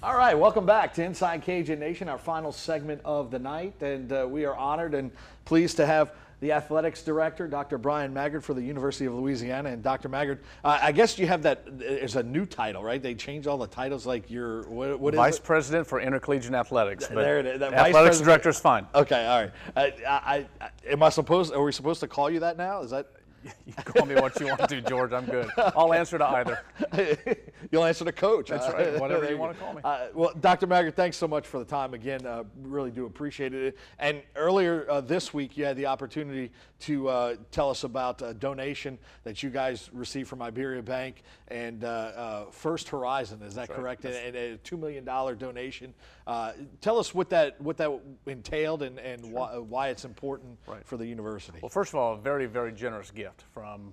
All 0.00 0.16
right, 0.16 0.38
welcome 0.38 0.64
back 0.64 0.94
to 0.94 1.02
Inside 1.02 1.42
Cajun 1.42 1.80
Nation, 1.80 2.08
our 2.08 2.18
final 2.18 2.52
segment 2.52 3.00
of 3.04 3.32
the 3.32 3.38
night. 3.40 3.82
And 3.82 4.12
uh, 4.12 4.28
we 4.30 4.44
are 4.44 4.54
honored 4.54 4.94
and 4.94 5.10
pleased 5.44 5.76
to 5.78 5.86
have 5.86 6.12
the 6.38 6.52
athletics 6.52 7.02
director, 7.02 7.48
Dr. 7.48 7.78
Bryan 7.78 8.14
Maggard 8.14 8.44
for 8.44 8.54
the 8.54 8.62
University 8.62 9.06
of 9.06 9.14
Louisiana. 9.14 9.70
And 9.70 9.82
Dr. 9.82 10.08
Maggard, 10.08 10.38
uh, 10.62 10.78
I 10.80 10.92
guess 10.92 11.18
you 11.18 11.26
have 11.26 11.42
that 11.42 11.66
as 11.82 12.14
a 12.14 12.22
new 12.22 12.46
title, 12.46 12.84
right? 12.84 13.02
They 13.02 13.16
changed 13.16 13.48
all 13.48 13.58
the 13.58 13.66
titles 13.66 14.06
like 14.06 14.30
your, 14.30 14.62
what, 14.68 15.00
what 15.00 15.14
is 15.14 15.18
Vice? 15.18 15.40
President 15.40 15.84
for 15.84 16.00
Intercollegiate 16.00 16.54
Athletics. 16.54 17.08
But 17.08 17.16
There 17.16 17.40
it 17.40 17.46
is. 17.46 17.58
That 17.58 17.72
Athletics 17.72 18.20
Director 18.20 18.50
is 18.50 18.60
fine. 18.60 18.86
Okay, 18.94 19.26
all 19.26 19.42
right. 19.42 19.52
Uh, 19.74 20.08
I, 20.08 20.46
I, 20.60 20.70
am 20.86 21.02
I 21.02 21.08
supposed, 21.08 21.52
are 21.52 21.64
we 21.64 21.72
supposed 21.72 21.98
to 22.00 22.06
call 22.06 22.30
you 22.30 22.38
that 22.38 22.56
now? 22.56 22.82
Is 22.82 22.92
that? 22.92 23.10
You 23.66 23.72
can 23.74 23.84
call 23.84 24.06
me 24.06 24.14
what 24.14 24.38
you 24.40 24.46
want 24.46 24.68
to, 24.68 24.80
George. 24.80 25.12
I'm 25.12 25.26
good. 25.26 25.50
I'll 25.56 25.92
answer 25.92 26.16
to 26.18 26.26
either. 26.26 26.60
You'll 27.70 27.84
answer 27.84 28.04
to 28.04 28.12
coach. 28.12 28.48
That's 28.48 28.66
right. 28.72 28.98
Whatever 28.98 29.22
there 29.22 29.32
you 29.32 29.38
want 29.38 29.56
to 29.56 29.62
call 29.62 29.74
me. 29.74 29.80
Uh, 29.84 30.06
well, 30.14 30.32
Dr. 30.40 30.66
Maggard, 30.66 30.96
thanks 30.96 31.16
so 31.16 31.28
much 31.28 31.46
for 31.46 31.58
the 31.58 31.64
time 31.64 31.92
again. 31.94 32.24
Uh, 32.24 32.44
really 32.62 32.90
do 32.90 33.04
appreciate 33.06 33.52
it. 33.54 33.76
And 33.98 34.22
earlier 34.36 34.86
uh, 34.90 35.00
this 35.02 35.34
week, 35.34 35.56
you 35.56 35.64
had 35.64 35.76
the 35.76 35.86
opportunity 35.86 36.50
to 36.80 37.08
uh, 37.08 37.36
tell 37.50 37.70
us 37.70 37.84
about 37.84 38.22
a 38.22 38.32
donation 38.32 38.98
that 39.24 39.42
you 39.42 39.50
guys 39.50 39.90
received 39.92 40.28
from 40.28 40.40
Iberia 40.40 40.82
Bank 40.82 41.22
and 41.48 41.84
uh, 41.84 41.88
uh, 41.88 42.44
First 42.50 42.88
Horizon. 42.88 43.42
Is 43.42 43.54
that 43.56 43.68
correct? 43.68 44.04
And, 44.04 44.14
and 44.14 44.36
a 44.36 44.56
two 44.58 44.76
million 44.76 45.04
dollar 45.04 45.34
donation. 45.34 45.92
Uh, 46.26 46.52
tell 46.80 46.98
us 46.98 47.14
what 47.14 47.30
that 47.30 47.60
what 47.60 47.76
that 47.78 47.90
entailed 48.26 48.82
and, 48.82 48.98
and 48.98 49.32
why, 49.32 49.56
why 49.58 49.88
it's 49.88 50.04
important 50.04 50.58
Right. 50.66 50.84
for 50.86 50.96
the 50.96 51.06
university. 51.06 51.58
Well, 51.62 51.68
first 51.68 51.92
of 51.92 51.98
all, 51.98 52.14
a 52.14 52.18
very, 52.18 52.46
very 52.46 52.72
generous 52.72 53.10
gift 53.10 53.37
from 53.52 53.92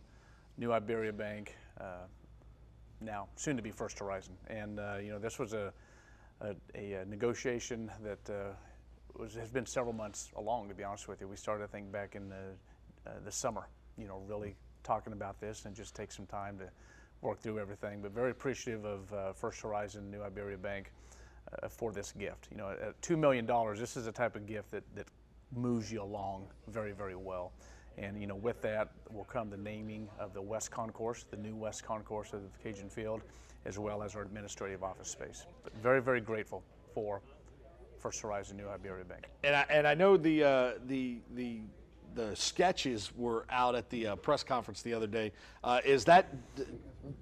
New 0.58 0.72
Iberia 0.72 1.14
Bank, 1.14 1.56
uh, 1.80 2.06
now 3.02 3.28
soon 3.36 3.56
to 3.58 3.62
be 3.62 3.72
First 3.72 4.00
Horizon. 4.00 4.34
And, 4.48 4.80
uh, 4.80 4.98
you 5.02 5.12
know, 5.12 5.20
this 5.20 5.38
was 5.38 5.54
a, 5.54 5.74
a, 6.42 6.56
a, 6.76 7.02
uh 7.02 7.06
negotiation 7.08 7.92
that 8.04 8.30
uh, 8.30 8.54
was, 9.18 9.36
has 9.36 9.50
been 9.50 9.66
several 9.66 9.94
months 9.94 10.32
along, 10.36 10.70
to 10.70 10.76
be 10.76 10.84
honest 10.84 11.08
with 11.08 11.22
you. 11.22 11.28
We 11.28 11.36
started, 11.36 11.64
I 11.64 11.68
think, 11.68 11.92
back 11.92 12.16
in 12.16 12.30
the, 12.30 12.36
uh, 13.08 13.12
the 13.24 13.32
summer, 13.32 13.68
you 13.98 14.08
know, 14.08 14.22
really 14.28 14.56
talking 14.84 15.14
about 15.14 15.40
this 15.40 15.66
and 15.66 15.76
just 15.76 15.96
take 15.96 16.12
some 16.12 16.26
time 16.26 16.58
to 16.60 16.70
work 17.22 17.40
through 17.40 17.60
everything. 17.60 18.02
But 18.02 18.12
very 18.12 18.32
appreciative 18.32 18.86
of 18.86 19.14
uh, 19.14 19.34
First 19.34 19.62
Horizon, 19.62 20.10
New 20.12 20.22
Iberia 20.22 20.58
Bank 20.58 20.92
for 21.70 21.92
this 21.92 22.12
gift. 22.12 22.48
You 22.52 22.58
know, 22.58 22.72
at 22.72 23.00
$2 23.02 23.18
million, 23.18 23.46
this 23.78 23.96
is 23.96 24.06
the 24.06 24.12
type 24.12 24.36
of 24.36 24.46
gift 24.46 24.72
that, 24.72 24.84
that 24.96 25.08
moves 25.56 25.92
you 25.92 26.02
along 26.02 26.48
very, 26.68 26.92
very 26.92 27.16
well. 27.16 27.52
And, 27.98 28.20
you 28.20 28.28
know, 28.28 28.36
with 28.36 28.62
that 28.62 28.92
will 29.12 29.24
come 29.24 29.50
the 29.50 29.58
naming 29.58 30.10
of 30.20 30.34
the 30.34 30.42
West 30.42 30.72
Concourse, 30.72 31.26
the 31.30 31.38
new 31.38 31.56
West 31.56 31.84
Concourse 31.84 32.34
of 32.34 32.42
the 32.42 32.50
Cajun 32.62 32.90
Field, 32.90 33.22
as 33.66 33.80
well 33.80 34.04
as 34.04 34.16
our 34.16 34.22
administrative 34.22 34.84
office 34.84 35.08
space. 35.08 35.46
But 35.64 35.74
very, 35.82 36.02
very 36.02 36.22
grateful 36.22 36.64
for 36.94 37.22
First 37.98 38.22
Horizon 38.22 38.58
New 38.58 38.68
Iberia 38.68 39.06
Bank. 39.06 39.26
And 39.44 39.56
I, 39.56 39.66
and 39.70 39.88
I 39.88 39.94
know 39.94 40.18
the 40.18 40.44
uh, 40.44 40.72
the 40.86 41.20
the 41.34 41.62
the 42.14 42.36
sketches 42.36 43.12
were 43.16 43.46
out 43.50 43.76
at 43.76 43.90
the 43.90 44.08
uh, 44.08 44.16
press 44.16 44.44
conference 44.44 44.82
the 44.82 44.94
other 44.94 45.08
day. 45.08 45.32
Uh, 45.64 45.82
is 45.84 46.06
that 46.06 46.28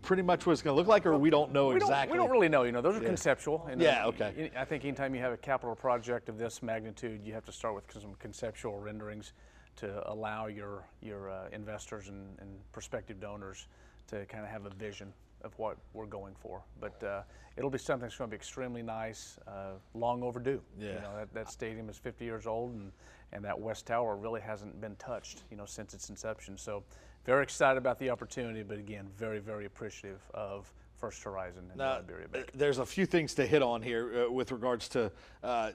pretty 0.02 0.22
much 0.22 0.46
what 0.46 0.54
it's 0.54 0.62
going 0.62 0.74
to 0.74 0.78
look 0.78 0.88
like, 0.88 1.06
or 1.06 1.18
we 1.18 1.30
don't 1.30 1.52
know 1.52 1.68
We 1.68 1.80
don't, 1.80 1.84
exactly? 1.84 2.18
we 2.18 2.24
don't 2.24 2.32
really 2.32 2.50
know. 2.50 2.64
You 2.64 2.72
know, 2.72 2.82
those 2.82 2.98
are 2.98 3.02
conceptual. 3.02 3.68
and, 3.70 3.82
Yeah, 3.82 4.06
okay. 4.08 4.52
I 4.56 4.66
think 4.66 4.86
anytime 4.86 5.16
you 5.16 5.22
have 5.22 5.34
a 5.34 5.38
capital 5.38 5.76
project 5.76 6.30
of 6.30 6.38
this 6.38 6.62
magnitude, 6.62 7.22
you 7.26 7.34
have 7.34 7.46
to 7.46 7.52
start 7.52 7.76
with 7.76 7.86
some 7.92 8.14
conceptual 8.20 8.80
renderings 8.80 9.34
to 9.78 10.10
allow 10.12 10.48
your 10.48 10.84
your 11.02 11.30
uh, 11.30 11.50
investors 11.52 12.08
and, 12.10 12.38
and 12.40 12.50
prospective 12.72 13.20
donors 13.20 13.68
to 14.08 14.26
kind 14.26 14.44
of 14.44 14.50
have 14.50 14.66
a 14.66 14.70
vision 14.72 15.14
of 15.44 15.58
what 15.60 15.78
we're 15.94 16.06
going 16.06 16.34
for. 16.36 16.62
But 16.80 17.04
uh, 17.04 17.22
it'll 17.58 17.70
be 17.70 17.78
something 17.78 18.04
that's 18.04 18.18
going 18.18 18.30
to 18.30 18.32
be 18.32 18.38
extremely 18.38 18.82
nice, 18.82 19.38
uh, 19.48 19.74
long 19.94 20.24
overdue. 20.24 20.62
You 20.80 20.88
Yeah. 20.88 21.02
know, 21.02 21.16
that, 21.18 21.34
that 21.34 21.52
stadium 21.52 21.90
is 21.90 21.98
50 21.98 22.24
years 22.24 22.48
old, 22.48 22.74
and, 22.74 22.92
and 23.34 23.44
that 23.44 23.60
West 23.60 23.86
Tower 23.86 24.16
really 24.16 24.40
hasn't 24.42 24.80
been 24.80 24.96
touched, 24.96 25.44
you 25.52 25.58
know, 25.58 25.66
since 25.66 25.94
its 25.94 26.10
inception. 26.10 26.58
So 26.58 26.84
very 27.26 27.44
excited 27.44 27.78
about 27.78 28.00
the 28.00 28.10
opportunity, 28.10 28.64
but 28.64 28.78
again, 28.78 29.10
very, 29.18 29.40
very 29.40 29.66
appreciative 29.66 30.22
of 30.34 30.72
First 31.04 31.24
Horizon 31.24 31.66
and 31.68 31.78
Now, 31.78 31.98
Iberia 31.98 32.30
Bank. 32.30 32.46
uh, 32.46 32.52
there's 32.56 32.78
a 32.78 32.86
few 32.86 33.06
things 33.06 33.34
to 33.34 33.46
hit 33.46 33.62
on 33.62 33.82
here 33.82 34.24
uh, 34.24 34.32
with 34.32 34.54
regards 34.54 34.88
to, 34.90 35.12
uh, 35.44 35.72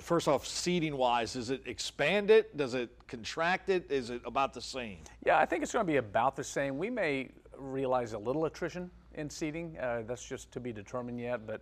first 0.00 0.26
off, 0.26 0.46
seating 0.46 0.96
wise. 0.96 1.34
Does 1.34 1.50
it 1.50 1.60
expand 1.66 2.30
it? 2.30 2.56
Does 2.56 2.72
it 2.72 2.88
contract 3.06 3.68
it? 3.68 3.90
Is 3.90 4.08
it 4.08 4.22
about 4.24 4.54
the 4.54 4.62
same? 4.62 5.00
Yeah, 5.26 5.38
I 5.38 5.44
think 5.44 5.62
it's 5.62 5.72
going 5.74 5.84
to 5.84 5.92
be 5.92 5.98
about 5.98 6.34
the 6.34 6.42
same. 6.42 6.78
We 6.78 6.88
may 6.88 7.28
realize 7.58 8.14
a 8.14 8.18
little 8.18 8.46
attrition 8.46 8.90
in 9.16 9.28
seating. 9.28 9.76
Uh, 9.78 10.00
that's 10.06 10.26
just 10.26 10.50
to 10.52 10.60
be 10.60 10.72
determined 10.72 11.20
yet, 11.20 11.46
but 11.46 11.60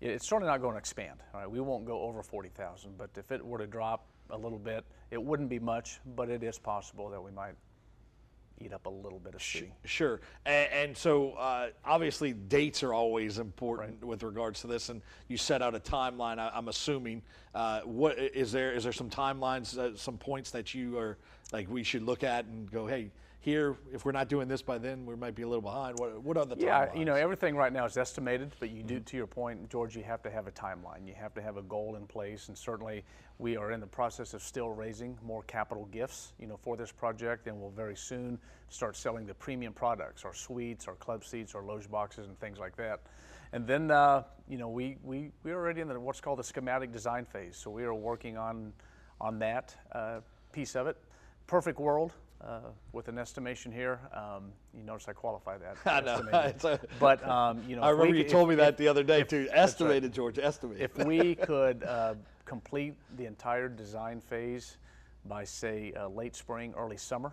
it's 0.00 0.28
certainly 0.28 0.48
not 0.48 0.60
going 0.60 0.74
to 0.74 0.78
expand. 0.78 1.24
All 1.34 1.40
right, 1.40 1.50
we 1.50 1.60
won't 1.60 1.84
go 1.84 2.02
over 2.02 2.22
40,000, 2.22 2.96
but 2.96 3.10
if 3.16 3.32
it 3.32 3.44
were 3.44 3.58
to 3.58 3.66
drop 3.66 4.06
a 4.30 4.38
little 4.38 4.60
bit, 4.60 4.84
it 5.10 5.20
wouldn't 5.20 5.48
be 5.48 5.58
much, 5.58 5.98
but 6.14 6.30
it 6.30 6.44
is 6.44 6.56
possible 6.56 7.10
that 7.10 7.20
we 7.20 7.32
might 7.32 7.56
eat 8.60 8.72
up 8.72 8.86
a 8.86 8.90
little 8.90 9.18
bit 9.18 9.34
of. 9.34 9.42
Sure. 9.84 10.20
And, 10.44 10.72
and 10.72 10.96
so 10.96 11.32
uh, 11.32 11.68
obviously 11.84 12.32
dates 12.32 12.82
are 12.82 12.92
always 12.92 13.38
important 13.38 14.04
with 14.04 14.22
regards 14.22 14.60
to 14.60 14.66
this, 14.66 14.88
and 14.88 15.02
you 15.28 15.36
set 15.36 15.62
out 15.62 15.74
a 15.74 15.80
timeline. 15.80 16.38
I, 16.38 16.50
I'm 16.54 16.68
assuming. 16.68 17.22
Uh, 17.54 17.80
what 17.80 18.18
is 18.18 18.52
there? 18.52 18.72
Is 18.72 18.84
there 18.84 18.92
some 18.92 19.10
timelines, 19.10 19.76
uh, 19.76 19.96
some 19.96 20.18
points 20.18 20.50
that 20.52 20.74
you 20.74 20.98
are 20.98 21.18
like 21.52 21.68
we 21.68 21.82
should 21.82 22.02
look 22.02 22.22
at 22.22 22.44
and 22.44 22.70
go, 22.70 22.86
hey, 22.86 23.10
here, 23.42 23.76
if 23.90 24.04
we're 24.04 24.12
not 24.12 24.28
doing 24.28 24.48
this 24.48 24.60
by 24.60 24.76
then, 24.76 25.06
we 25.06 25.16
might 25.16 25.34
be 25.34 25.42
a 25.42 25.48
little 25.48 25.62
behind. 25.62 25.98
What 25.98 26.22
What 26.22 26.36
are 26.36 26.44
the 26.44 26.56
Yeah, 26.58 26.94
you 26.94 27.06
know, 27.06 27.14
everything 27.14 27.56
right 27.56 27.72
now 27.72 27.86
is 27.86 27.96
estimated, 27.96 28.54
but 28.60 28.70
you 28.70 28.82
do, 28.82 29.00
to 29.00 29.16
your 29.16 29.26
point, 29.26 29.70
George, 29.70 29.96
you 29.96 30.02
have 30.02 30.22
to 30.24 30.30
have 30.30 30.46
a 30.46 30.50
timeline. 30.50 31.06
You 31.06 31.14
have 31.14 31.32
to 31.34 31.42
have 31.42 31.56
a 31.56 31.62
goal 31.62 31.96
in 31.96 32.06
place, 32.06 32.48
and 32.48 32.56
certainly 32.56 33.02
we 33.38 33.56
are 33.56 33.72
in 33.72 33.80
the 33.80 33.86
process 33.86 34.34
of 34.34 34.42
still 34.42 34.68
raising 34.68 35.16
more 35.24 35.42
capital 35.44 35.86
gifts, 35.86 36.34
you 36.38 36.46
know, 36.46 36.58
for 36.58 36.76
this 36.76 36.92
project, 36.92 37.46
and 37.46 37.58
we'll 37.58 37.70
very 37.70 37.96
soon 37.96 38.38
start 38.68 38.94
selling 38.94 39.24
the 39.26 39.34
premium 39.34 39.72
products, 39.72 40.26
our 40.26 40.34
suites, 40.34 40.86
our 40.86 40.94
club 40.96 41.24
seats, 41.24 41.54
our 41.54 41.62
loge 41.62 41.90
boxes, 41.90 42.26
and 42.26 42.38
things 42.40 42.58
like 42.58 42.76
that. 42.76 43.00
And 43.54 43.66
then, 43.66 43.90
uh, 43.90 44.24
you 44.48 44.58
know, 44.58 44.68
we, 44.68 44.98
we, 45.02 45.32
we 45.44 45.50
are 45.50 45.56
already 45.56 45.80
in 45.80 45.88
the, 45.88 45.98
what's 45.98 46.20
called 46.20 46.38
the 46.38 46.44
schematic 46.44 46.92
design 46.92 47.24
phase, 47.24 47.56
so 47.56 47.70
we 47.70 47.84
are 47.84 47.94
working 47.94 48.36
on, 48.36 48.74
on 49.18 49.38
that 49.38 49.74
uh, 49.92 50.20
piece 50.52 50.76
of 50.76 50.86
it. 50.86 50.98
Perfect 51.46 51.80
world, 51.80 52.12
uh, 52.44 52.60
with 52.92 53.08
an 53.08 53.18
estimation 53.18 53.70
here. 53.72 54.00
Um, 54.14 54.52
you 54.74 54.82
notice 54.82 55.08
I 55.08 55.12
qualify 55.12 55.58
that. 55.58 55.76
I 55.86 56.00
know. 56.00 56.22
A- 56.32 56.78
but 56.98 57.26
um, 57.28 57.62
you 57.68 57.76
know, 57.76 57.82
I 57.82 57.90
if 57.90 57.96
we 57.96 57.98
remember 58.00 58.16
you 58.18 58.24
could- 58.24 58.32
told 58.32 58.44
if- 58.44 58.48
me 58.50 58.54
that 58.56 58.70
if- 58.74 58.76
the 58.78 58.88
other 58.88 59.02
day 59.02 59.20
if- 59.20 59.28
too. 59.28 59.44
that's 59.44 59.50
right. 59.54 59.62
Estimated, 59.64 60.12
George. 60.12 60.38
Estimated. 60.38 60.82
If 60.82 60.98
we 61.06 61.34
could 61.46 61.84
uh, 61.84 62.14
complete 62.44 62.94
the 63.16 63.26
entire 63.26 63.68
design 63.68 64.20
phase 64.20 64.78
by 65.26 65.44
say 65.44 65.92
uh, 65.96 66.08
late 66.08 66.34
spring, 66.34 66.72
early 66.76 66.96
summer 66.96 67.32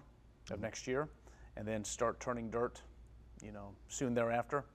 of 0.52 0.60
next 0.60 0.88
year, 0.88 1.08
and 1.56 1.68
then 1.68 1.84
start 1.84 2.20
turning 2.20 2.50
dirt, 2.50 2.82
you 3.44 3.52
know, 3.52 3.70
soon 3.88 4.14
thereafter. 4.14 4.66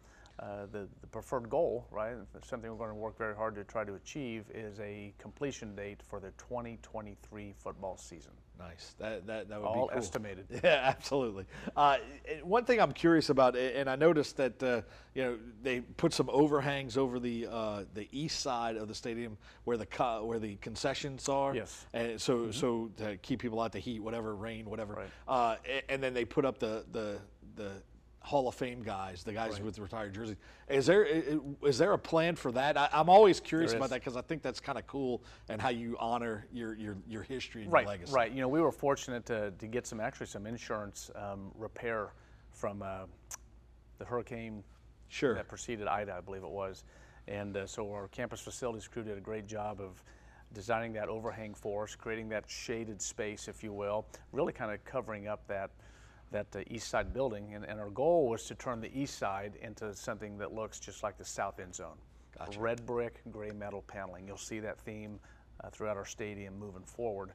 Uh, 0.40 0.64
the, 0.72 0.88
the 1.02 1.06
preferred 1.06 1.48
goal, 1.50 1.86
right, 1.90 2.14
something 2.42 2.70
we're 2.70 2.76
going 2.76 2.88
to 2.88 2.94
work 2.96 3.16
very 3.18 3.36
hard 3.36 3.54
to 3.54 3.62
try 3.64 3.84
to 3.84 3.94
achieve, 3.94 4.46
is 4.54 4.80
a 4.80 5.12
completion 5.18 5.76
date 5.76 6.00
for 6.08 6.18
the 6.20 6.30
2023 6.38 7.52
football 7.58 7.96
season. 7.98 8.32
Nice. 8.58 8.94
That 8.98 9.26
that 9.26 9.48
that 9.48 9.60
would 9.60 9.66
All 9.66 9.86
be 9.88 9.92
cool. 9.92 9.98
estimated. 9.98 10.46
Yeah, 10.62 10.80
absolutely. 10.84 11.46
Uh, 11.76 11.96
one 12.44 12.64
thing 12.64 12.80
I'm 12.80 12.92
curious 12.92 13.28
about, 13.28 13.56
and 13.56 13.90
I 13.90 13.96
noticed 13.96 14.36
that 14.36 14.62
uh, 14.62 14.82
you 15.14 15.22
know 15.24 15.38
they 15.62 15.80
put 15.80 16.12
some 16.12 16.30
overhangs 16.30 16.96
over 16.96 17.18
the 17.18 17.48
uh, 17.50 17.84
the 17.94 18.08
east 18.12 18.40
side 18.40 18.76
of 18.76 18.86
the 18.88 18.94
stadium 18.94 19.36
where 19.64 19.76
the 19.76 19.86
co- 19.86 20.24
where 20.24 20.38
the 20.38 20.56
concessions 20.56 21.28
are. 21.28 21.54
Yes. 21.54 21.86
And 21.92 22.20
so 22.20 22.50
so 22.52 22.90
to 22.98 23.16
keep 23.16 23.40
people 23.40 23.60
out 23.60 23.72
the 23.72 23.80
heat, 23.80 24.00
whatever 24.00 24.34
rain, 24.36 24.68
whatever. 24.70 24.94
Right. 24.94 25.10
Uh, 25.26 25.56
and 25.88 26.02
then 26.02 26.14
they 26.14 26.24
put 26.24 26.44
up 26.44 26.58
the 26.58 26.84
the 26.92 27.18
Hall 28.32 28.48
of 28.48 28.54
Fame 28.54 28.82
guys, 28.82 29.22
the 29.24 29.32
guys 29.34 29.60
with 29.60 29.78
retired 29.78 30.14
jerseys. 30.14 30.36
Is 30.66 30.86
there 30.86 31.04
is 31.04 31.76
there 31.76 31.92
a 31.92 31.98
plan 31.98 32.34
for 32.34 32.50
that? 32.52 32.78
I, 32.78 32.88
I'm 32.90 33.10
always 33.10 33.40
curious 33.40 33.74
about 33.74 33.90
that 33.90 34.00
because 34.00 34.16
I 34.16 34.22
think 34.22 34.40
that's 34.40 34.58
kind 34.58 34.78
of 34.78 34.86
cool 34.86 35.22
and 35.50 35.60
how 35.60 35.68
you 35.68 35.98
honor 36.00 36.46
your 36.50 36.74
your 36.76 36.96
your 37.06 37.22
history 37.24 37.64
and 37.64 37.70
right, 37.70 37.82
your 37.82 37.90
legacy. 37.90 38.14
Right. 38.14 38.32
You 38.32 38.40
know, 38.40 38.48
we 38.48 38.62
were 38.62 38.72
fortunate 38.72 39.26
to, 39.26 39.50
to 39.50 39.66
get 39.66 39.86
some 39.86 40.00
actually 40.00 40.28
some 40.28 40.46
insurance 40.46 41.10
um, 41.14 41.50
repair 41.54 42.14
from 42.52 42.80
uh, 42.80 43.00
the 43.98 44.06
hurricane 44.06 44.64
Sure. 45.08 45.34
that 45.34 45.46
preceded 45.46 45.86
Ida, 45.86 46.14
I 46.16 46.22
believe 46.22 46.42
it 46.42 46.48
was, 46.48 46.84
and 47.28 47.54
uh, 47.54 47.66
so 47.66 47.92
our 47.92 48.08
campus 48.08 48.40
facilities 48.40 48.88
crew 48.88 49.02
did 49.02 49.18
a 49.18 49.20
great 49.20 49.46
job 49.46 49.78
of 49.78 50.02
designing 50.54 50.94
that 50.94 51.10
overhang 51.10 51.52
for 51.52 51.84
us, 51.84 51.94
creating 51.94 52.30
that 52.30 52.44
shaded 52.48 53.02
space, 53.02 53.46
if 53.46 53.62
you 53.62 53.74
will, 53.74 54.06
really 54.32 54.54
kind 54.54 54.72
of 54.72 54.82
covering 54.86 55.28
up 55.28 55.46
that 55.48 55.70
that 56.32 56.46
uh, 56.54 56.60
east 56.68 56.88
side 56.88 57.12
building, 57.14 57.54
and, 57.54 57.64
and 57.64 57.78
our 57.78 57.90
goal 57.90 58.28
was 58.28 58.44
to 58.44 58.54
turn 58.54 58.80
the 58.80 58.90
east 58.98 59.18
side 59.18 59.52
into 59.62 59.94
something 59.94 60.38
that 60.38 60.52
looks 60.52 60.80
just 60.80 61.02
like 61.02 61.16
the 61.18 61.24
south 61.24 61.60
end 61.60 61.74
zone. 61.74 61.96
Red 62.58 62.84
brick, 62.86 63.20
gray 63.30 63.50
metal 63.50 63.84
paneling. 63.86 64.26
You'll 64.26 64.36
see 64.36 64.58
that 64.60 64.80
theme 64.80 65.20
uh, 65.62 65.70
throughout 65.70 65.96
our 65.96 66.04
stadium 66.04 66.58
moving 66.58 66.82
forward. 66.82 67.32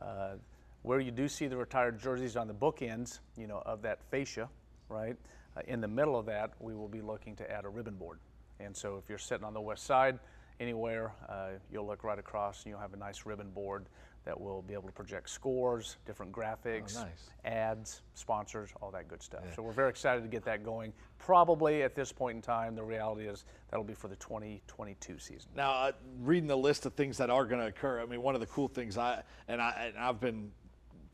Uh, 0.00 0.34
where 0.82 1.00
you 1.00 1.10
do 1.10 1.28
see 1.28 1.46
the 1.46 1.56
retired 1.56 1.98
jerseys 1.98 2.36
on 2.36 2.46
the 2.46 2.54
bookends, 2.54 3.20
you 3.36 3.46
know, 3.46 3.62
of 3.64 3.82
that 3.82 4.02
fascia, 4.10 4.48
right? 4.88 5.16
Uh, 5.56 5.62
in 5.66 5.80
the 5.80 5.88
middle 5.88 6.18
of 6.18 6.26
that, 6.26 6.52
we 6.60 6.74
will 6.74 6.88
be 6.88 7.00
looking 7.00 7.34
to 7.36 7.50
add 7.50 7.64
a 7.64 7.68
ribbon 7.68 7.94
board. 7.94 8.18
And 8.60 8.76
so 8.76 8.98
if 8.98 9.08
you're 9.08 9.18
sitting 9.18 9.44
on 9.44 9.54
the 9.54 9.60
west 9.60 9.84
side, 9.84 10.18
anywhere, 10.60 11.12
uh, 11.28 11.50
you'll 11.72 11.86
look 11.86 12.04
right 12.04 12.18
across 12.18 12.62
and 12.62 12.70
you'll 12.70 12.80
have 12.80 12.92
a 12.92 12.98
nice 12.98 13.26
ribbon 13.26 13.50
board 13.50 13.86
that 14.24 14.40
will 14.40 14.62
be 14.62 14.74
able 14.74 14.84
to 14.88 14.92
project 14.92 15.28
scores, 15.28 15.96
different 16.06 16.32
graphics, 16.32 16.96
nice. 16.96 17.30
ads, 17.44 18.02
sponsors, 18.14 18.70
all 18.80 18.90
that 18.90 19.06
good 19.08 19.22
stuff. 19.22 19.42
So 19.54 19.62
we're 19.62 19.72
very 19.72 19.90
excited 19.90 20.22
to 20.22 20.28
get 20.28 20.44
that 20.46 20.64
going. 20.64 20.92
Probably 21.18 21.82
at 21.82 21.94
this 21.94 22.10
point 22.10 22.36
in 22.36 22.42
time, 22.42 22.74
the 22.74 22.82
reality 22.82 23.26
is 23.26 23.44
that'll 23.70 23.84
be 23.84 23.94
for 23.94 24.08
the 24.08 24.16
2022 24.16 25.18
season. 25.18 25.50
Now, 25.54 25.72
uh, 25.72 25.92
reading 26.20 26.46
the 26.46 26.56
list 26.56 26.86
of 26.86 26.94
things 26.94 27.18
that 27.18 27.28
are 27.28 27.44
going 27.44 27.60
to 27.60 27.66
occur, 27.66 28.00
I 28.00 28.06
mean, 28.06 28.22
one 28.22 28.34
of 28.34 28.40
the 28.40 28.46
cool 28.46 28.68
things 28.68 28.96
I 28.96 29.22
and 29.48 29.60
I 29.60 29.88
and 29.88 29.98
I've 29.98 30.20
been 30.20 30.50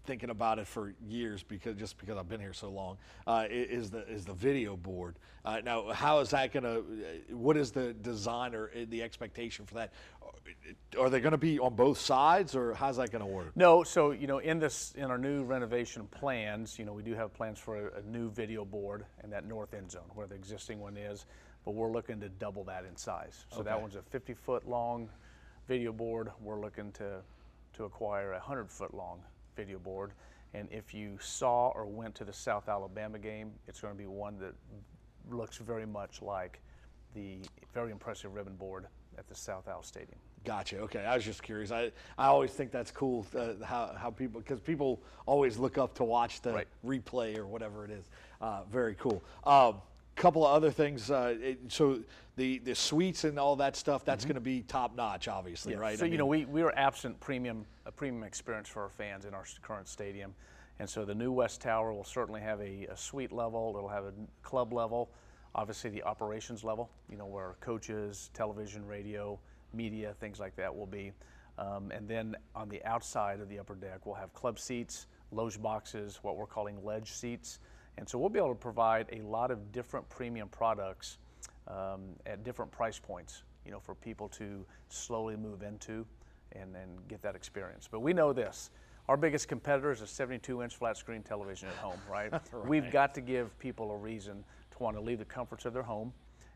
thinking 0.05 0.31
about 0.31 0.59
it 0.59 0.67
for 0.67 0.95
years 1.07 1.43
because 1.43 1.77
just 1.77 1.99
because 1.99 2.17
I've 2.17 2.29
been 2.29 2.41
here 2.41 2.53
so 2.53 2.71
long. 2.71 2.99
Uh, 3.27 3.47
is 3.49 3.91
the 3.91 4.07
is 4.09 4.25
the 4.25 4.33
video 4.33 4.77
board 4.77 5.17
uh, 5.45 5.61
now? 5.65 5.91
How 5.93 6.21
is 6.21 6.31
that 6.31 6.53
going 6.53 6.65
to? 6.65 6.85
What 7.35 7.57
is 7.57 7.71
the 7.71 7.93
design 7.93 8.55
or 8.55 8.71
uh, 8.75 8.87
the 8.89 9.03
expectation 9.03 9.67
for 9.67 9.75
that? 9.75 9.93
Are 10.99 11.11
they 11.11 11.21
going 11.21 11.33
to 11.33 11.39
be 11.39 11.59
on 11.59 11.75
both 11.75 11.99
sides, 11.99 12.57
or 12.57 12.75
how's 12.75 12.97
that 12.97 13.11
going 13.13 13.25
to 13.25 13.31
work? 13.31 13.53
No, 13.57 13.83
so 13.83 14.11
you 14.11 14.27
know, 14.27 14.39
in 14.39 14.59
this 14.59 14.93
in 14.97 15.05
our 15.05 15.19
new 15.19 15.45
renovation 15.45 16.07
plans, 16.11 16.79
you 16.79 16.85
know, 16.85 16.93
we 16.93 17.03
do 17.03 17.15
have 17.15 17.33
plans 17.35 17.59
for 17.59 17.89
a, 17.89 17.99
a 17.99 18.03
new 18.03 18.31
video 18.31 18.65
board 18.65 19.05
in 19.23 19.31
that 19.31 19.47
north 19.47 19.75
end 19.75 19.91
zone 19.91 20.11
where 20.15 20.27
the 20.27 20.35
existing 20.35 20.81
one 20.81 20.97
is, 20.97 21.27
but 21.65 21.73
we're 21.73 21.91
looking 21.93 22.21
to 22.21 22.29
double 22.29 22.65
that 22.65 22.85
in 22.85 22.97
size. 22.97 23.45
So 23.51 23.63
that 23.63 23.81
one's 23.81 23.97
a 23.97 24.03
50 24.03 24.35
foot 24.35 24.69
long 24.69 25.09
video 25.69 25.93
board. 25.93 26.31
We're 26.43 26.61
looking 26.61 26.91
to 26.93 27.21
to 27.75 27.85
acquire 27.85 28.33
a 28.33 28.39
100 28.39 28.69
foot 28.71 28.95
long 28.95 29.21
video 29.57 29.79
board. 29.79 30.13
And 30.55 30.69
if 30.71 30.93
you 30.93 31.17
saw 31.21 31.69
or 31.69 31.87
went 31.87 32.15
to 32.17 32.25
the 32.25 32.33
South 32.33 32.69
Alabama 32.69 33.19
game, 33.19 33.53
it's 33.69 33.81
going 33.81 33.95
to 33.95 33.99
be 33.99 34.07
one 34.07 34.39
that 34.39 34.55
looks 35.31 35.59
very 35.59 35.87
much 35.87 36.23
like 36.23 36.61
the 37.15 37.39
very 37.73 37.93
impressive 37.93 38.35
ribbon 38.35 38.57
board 38.57 38.87
at 39.19 39.29
the 39.29 39.35
South 39.35 39.69
Al 39.69 39.83
Stadium. 39.83 40.19
Gotcha. 40.45 40.79
Okay, 40.79 41.05
I 41.05 41.15
was 41.15 41.25
just 41.25 41.43
curious. 41.43 41.71
I, 41.71 41.93
I 42.17 42.27
always 42.27 42.51
think 42.53 42.71
that's 42.73 42.91
cool 42.91 43.27
uh, 43.37 43.63
how, 43.65 43.95
how 43.97 44.11
people 44.11 44.41
because 44.41 44.59
people 44.59 45.03
always 45.27 45.59
look 45.59 45.77
up 45.77 45.95
to 45.97 46.05
watch 46.05 46.41
the 46.41 46.53
Right. 46.53 46.69
replay 46.85 47.37
or 47.37 47.47
whatever 47.47 47.85
it 47.85 47.91
is. 47.91 48.07
Uh, 48.41 48.63
very 48.73 48.95
cool. 48.95 49.23
Um, 49.45 49.83
couple 50.17 50.47
of 50.47 50.53
other 50.53 50.71
things. 50.71 51.11
Uh, 51.11 51.35
it, 51.41 51.59
so 51.69 52.01
the 52.37 52.59
the 52.59 52.75
suites 52.75 53.25
and 53.25 53.39
all 53.39 53.57
that 53.57 53.77
stuff 53.77 54.05
that's 54.05 54.25
going 54.25 54.35
to 54.35 54.41
be 54.41 54.63
top 54.63 54.95
notch, 54.97 55.29
obviously, 55.29 55.75
right? 55.75 55.99
So 55.99 56.05
I 56.05 56.09
you 56.09 56.19
know, 56.19 56.27
we, 56.27 56.45
we 56.45 56.63
are 56.63 56.73
absent 56.77 57.19
premium 57.21 57.65
a 57.87 57.93
premium 57.93 58.25
experience 58.25 58.69
for 58.69 58.83
our 58.83 58.89
fans 58.89 59.25
in 59.25 59.35
our 59.35 59.45
current 59.63 59.89
stadium, 59.89 60.35
and 60.79 60.89
so 60.89 61.05
the 61.05 61.15
new 61.15 61.33
West 61.33 61.61
Tower 61.61 61.93
will 61.93 62.05
certainly 62.05 62.41
have 62.41 62.61
a, 62.61 62.87
a 62.91 62.97
suite 62.97 63.33
level. 63.33 63.75
It'll 63.77 63.89
have 63.89 64.05
a 64.05 64.13
club 64.43 64.73
level, 64.73 65.11
obviously 65.55 65.91
the 65.91 66.03
operations 66.03 66.65
level. 66.65 66.91
You 67.11 67.17
know, 67.17 67.27
where 67.27 67.57
coaches, 67.61 68.31
television, 68.35 68.87
radio, 68.87 69.39
media, 69.73 70.15
things 70.21 70.41
like 70.41 70.57
that 70.57 70.75
will 70.75 70.87
be, 70.87 71.13
um, 71.59 71.91
and 71.91 72.09
then 72.09 72.37
on 72.55 72.69
the 72.69 72.83
outside 72.85 73.41
of 73.41 73.49
the 73.49 73.59
upper 73.59 73.75
deck, 73.75 74.07
we'll 74.07 74.15
have 74.15 74.33
club 74.33 74.59
seats, 74.59 75.07
loge 75.31 75.61
boxes, 75.61 76.19
what 76.23 76.37
we're 76.37 76.47
calling 76.47 76.83
ledge 76.85 77.13
seats, 77.13 77.61
and 78.01 78.09
so 78.09 78.19
we'll 78.19 78.31
be 78.31 78.39
able 78.39 78.49
to 78.49 78.55
provide 78.55 79.07
a 79.13 79.21
lot 79.21 79.51
of 79.51 79.73
different 79.73 80.09
premium 80.09 80.49
products 80.49 81.19
um, 81.69 82.01
at 82.25 82.43
different 82.43 82.73
price 82.73 82.99
points, 82.99 83.43
you 83.67 83.71
know, 83.71 83.79
for 83.79 83.95
people 83.95 84.27
to 84.31 84.65
slowly 84.89 85.37
move 85.37 85.63
into 85.63 86.07
and 86.53 86.75
then 86.75 86.89
get 87.09 87.21
that 87.21 87.37
experience. 87.37 87.89
But 87.93 88.01
we 88.01 88.15
know 88.15 88.33
this. 88.33 88.71
Our 89.07 89.19
biggest 89.19 89.49
competitor 89.49 89.93
is 89.93 90.01
a 90.01 90.07
72 90.07 90.63
inch 90.63 90.77
flat 90.77 90.97
screen 90.97 91.23
television 91.23 91.69
at 91.69 91.75
home, 91.75 92.01
right? 92.11 92.33
We've 92.67 92.91
got 92.91 93.15
to 93.17 93.21
give 93.21 93.57
people 93.59 93.91
a 93.91 93.97
reason 93.99 94.45
to 94.71 94.83
want 94.83 94.97
to 94.97 95.03
leave 95.03 95.19
the 95.19 95.27
comforts 95.27 95.67
of 95.67 95.75
their 95.75 95.83
home 95.83 96.11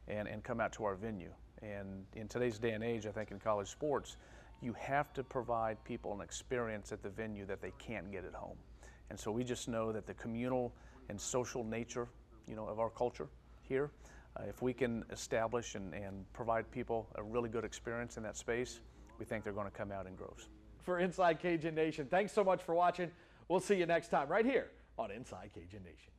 and, 0.08 0.26
and 0.26 0.42
come 0.42 0.60
out 0.60 0.72
to 0.72 0.84
our 0.84 0.94
venue. 0.94 1.30
And 1.60 2.06
in 2.14 2.26
today's 2.26 2.58
day 2.58 2.70
and 2.70 2.82
age, 2.82 3.04
I 3.04 3.10
think 3.10 3.32
in 3.32 3.38
college 3.38 3.68
sports, 3.68 4.16
you 4.62 4.72
have 4.78 5.12
to 5.12 5.22
provide 5.22 5.82
people 5.84 6.14
an 6.14 6.22
experience 6.22 6.90
at 6.90 7.02
the 7.02 7.10
venue 7.10 7.44
that 7.44 7.60
they 7.60 7.72
can't 7.78 8.10
get 8.10 8.24
at 8.24 8.32
home. 8.32 8.56
And 9.10 9.20
so 9.20 9.30
we 9.30 9.44
just 9.44 9.68
know 9.68 9.92
that 9.92 10.06
the 10.06 10.14
communal 10.14 10.72
and 11.08 11.20
social 11.20 11.64
nature, 11.64 12.08
you 12.48 12.56
know, 12.56 12.66
of 12.66 12.78
our 12.78 12.90
culture 12.90 13.28
here, 13.62 13.90
uh, 14.36 14.42
if 14.48 14.62
we 14.62 14.72
can 14.72 15.04
establish 15.10 15.74
and, 15.74 15.94
and 15.94 16.30
provide 16.32 16.70
people 16.70 17.08
a 17.16 17.22
really 17.22 17.48
good 17.48 17.64
experience 17.64 18.16
in 18.16 18.22
that 18.22 18.36
space, 18.36 18.80
we 19.18 19.24
think 19.24 19.44
they're 19.44 19.52
going 19.52 19.70
to 19.70 19.76
come 19.76 19.92
out 19.92 20.06
in 20.06 20.14
groves. 20.14 20.48
for 20.82 20.98
Inside 20.98 21.40
Cajun 21.40 21.74
Nation, 21.74 22.06
thanks 22.10 22.32
so 22.32 22.44
much 22.44 22.62
for 22.62 22.74
watching. 22.74 23.10
We'll 23.48 23.60
see 23.60 23.76
you 23.76 23.86
next 23.86 24.08
time 24.08 24.28
right 24.28 24.44
here 24.44 24.70
on 24.98 25.10
Inside 25.10 25.50
Cajun 25.54 25.82
Nation. 25.82 26.12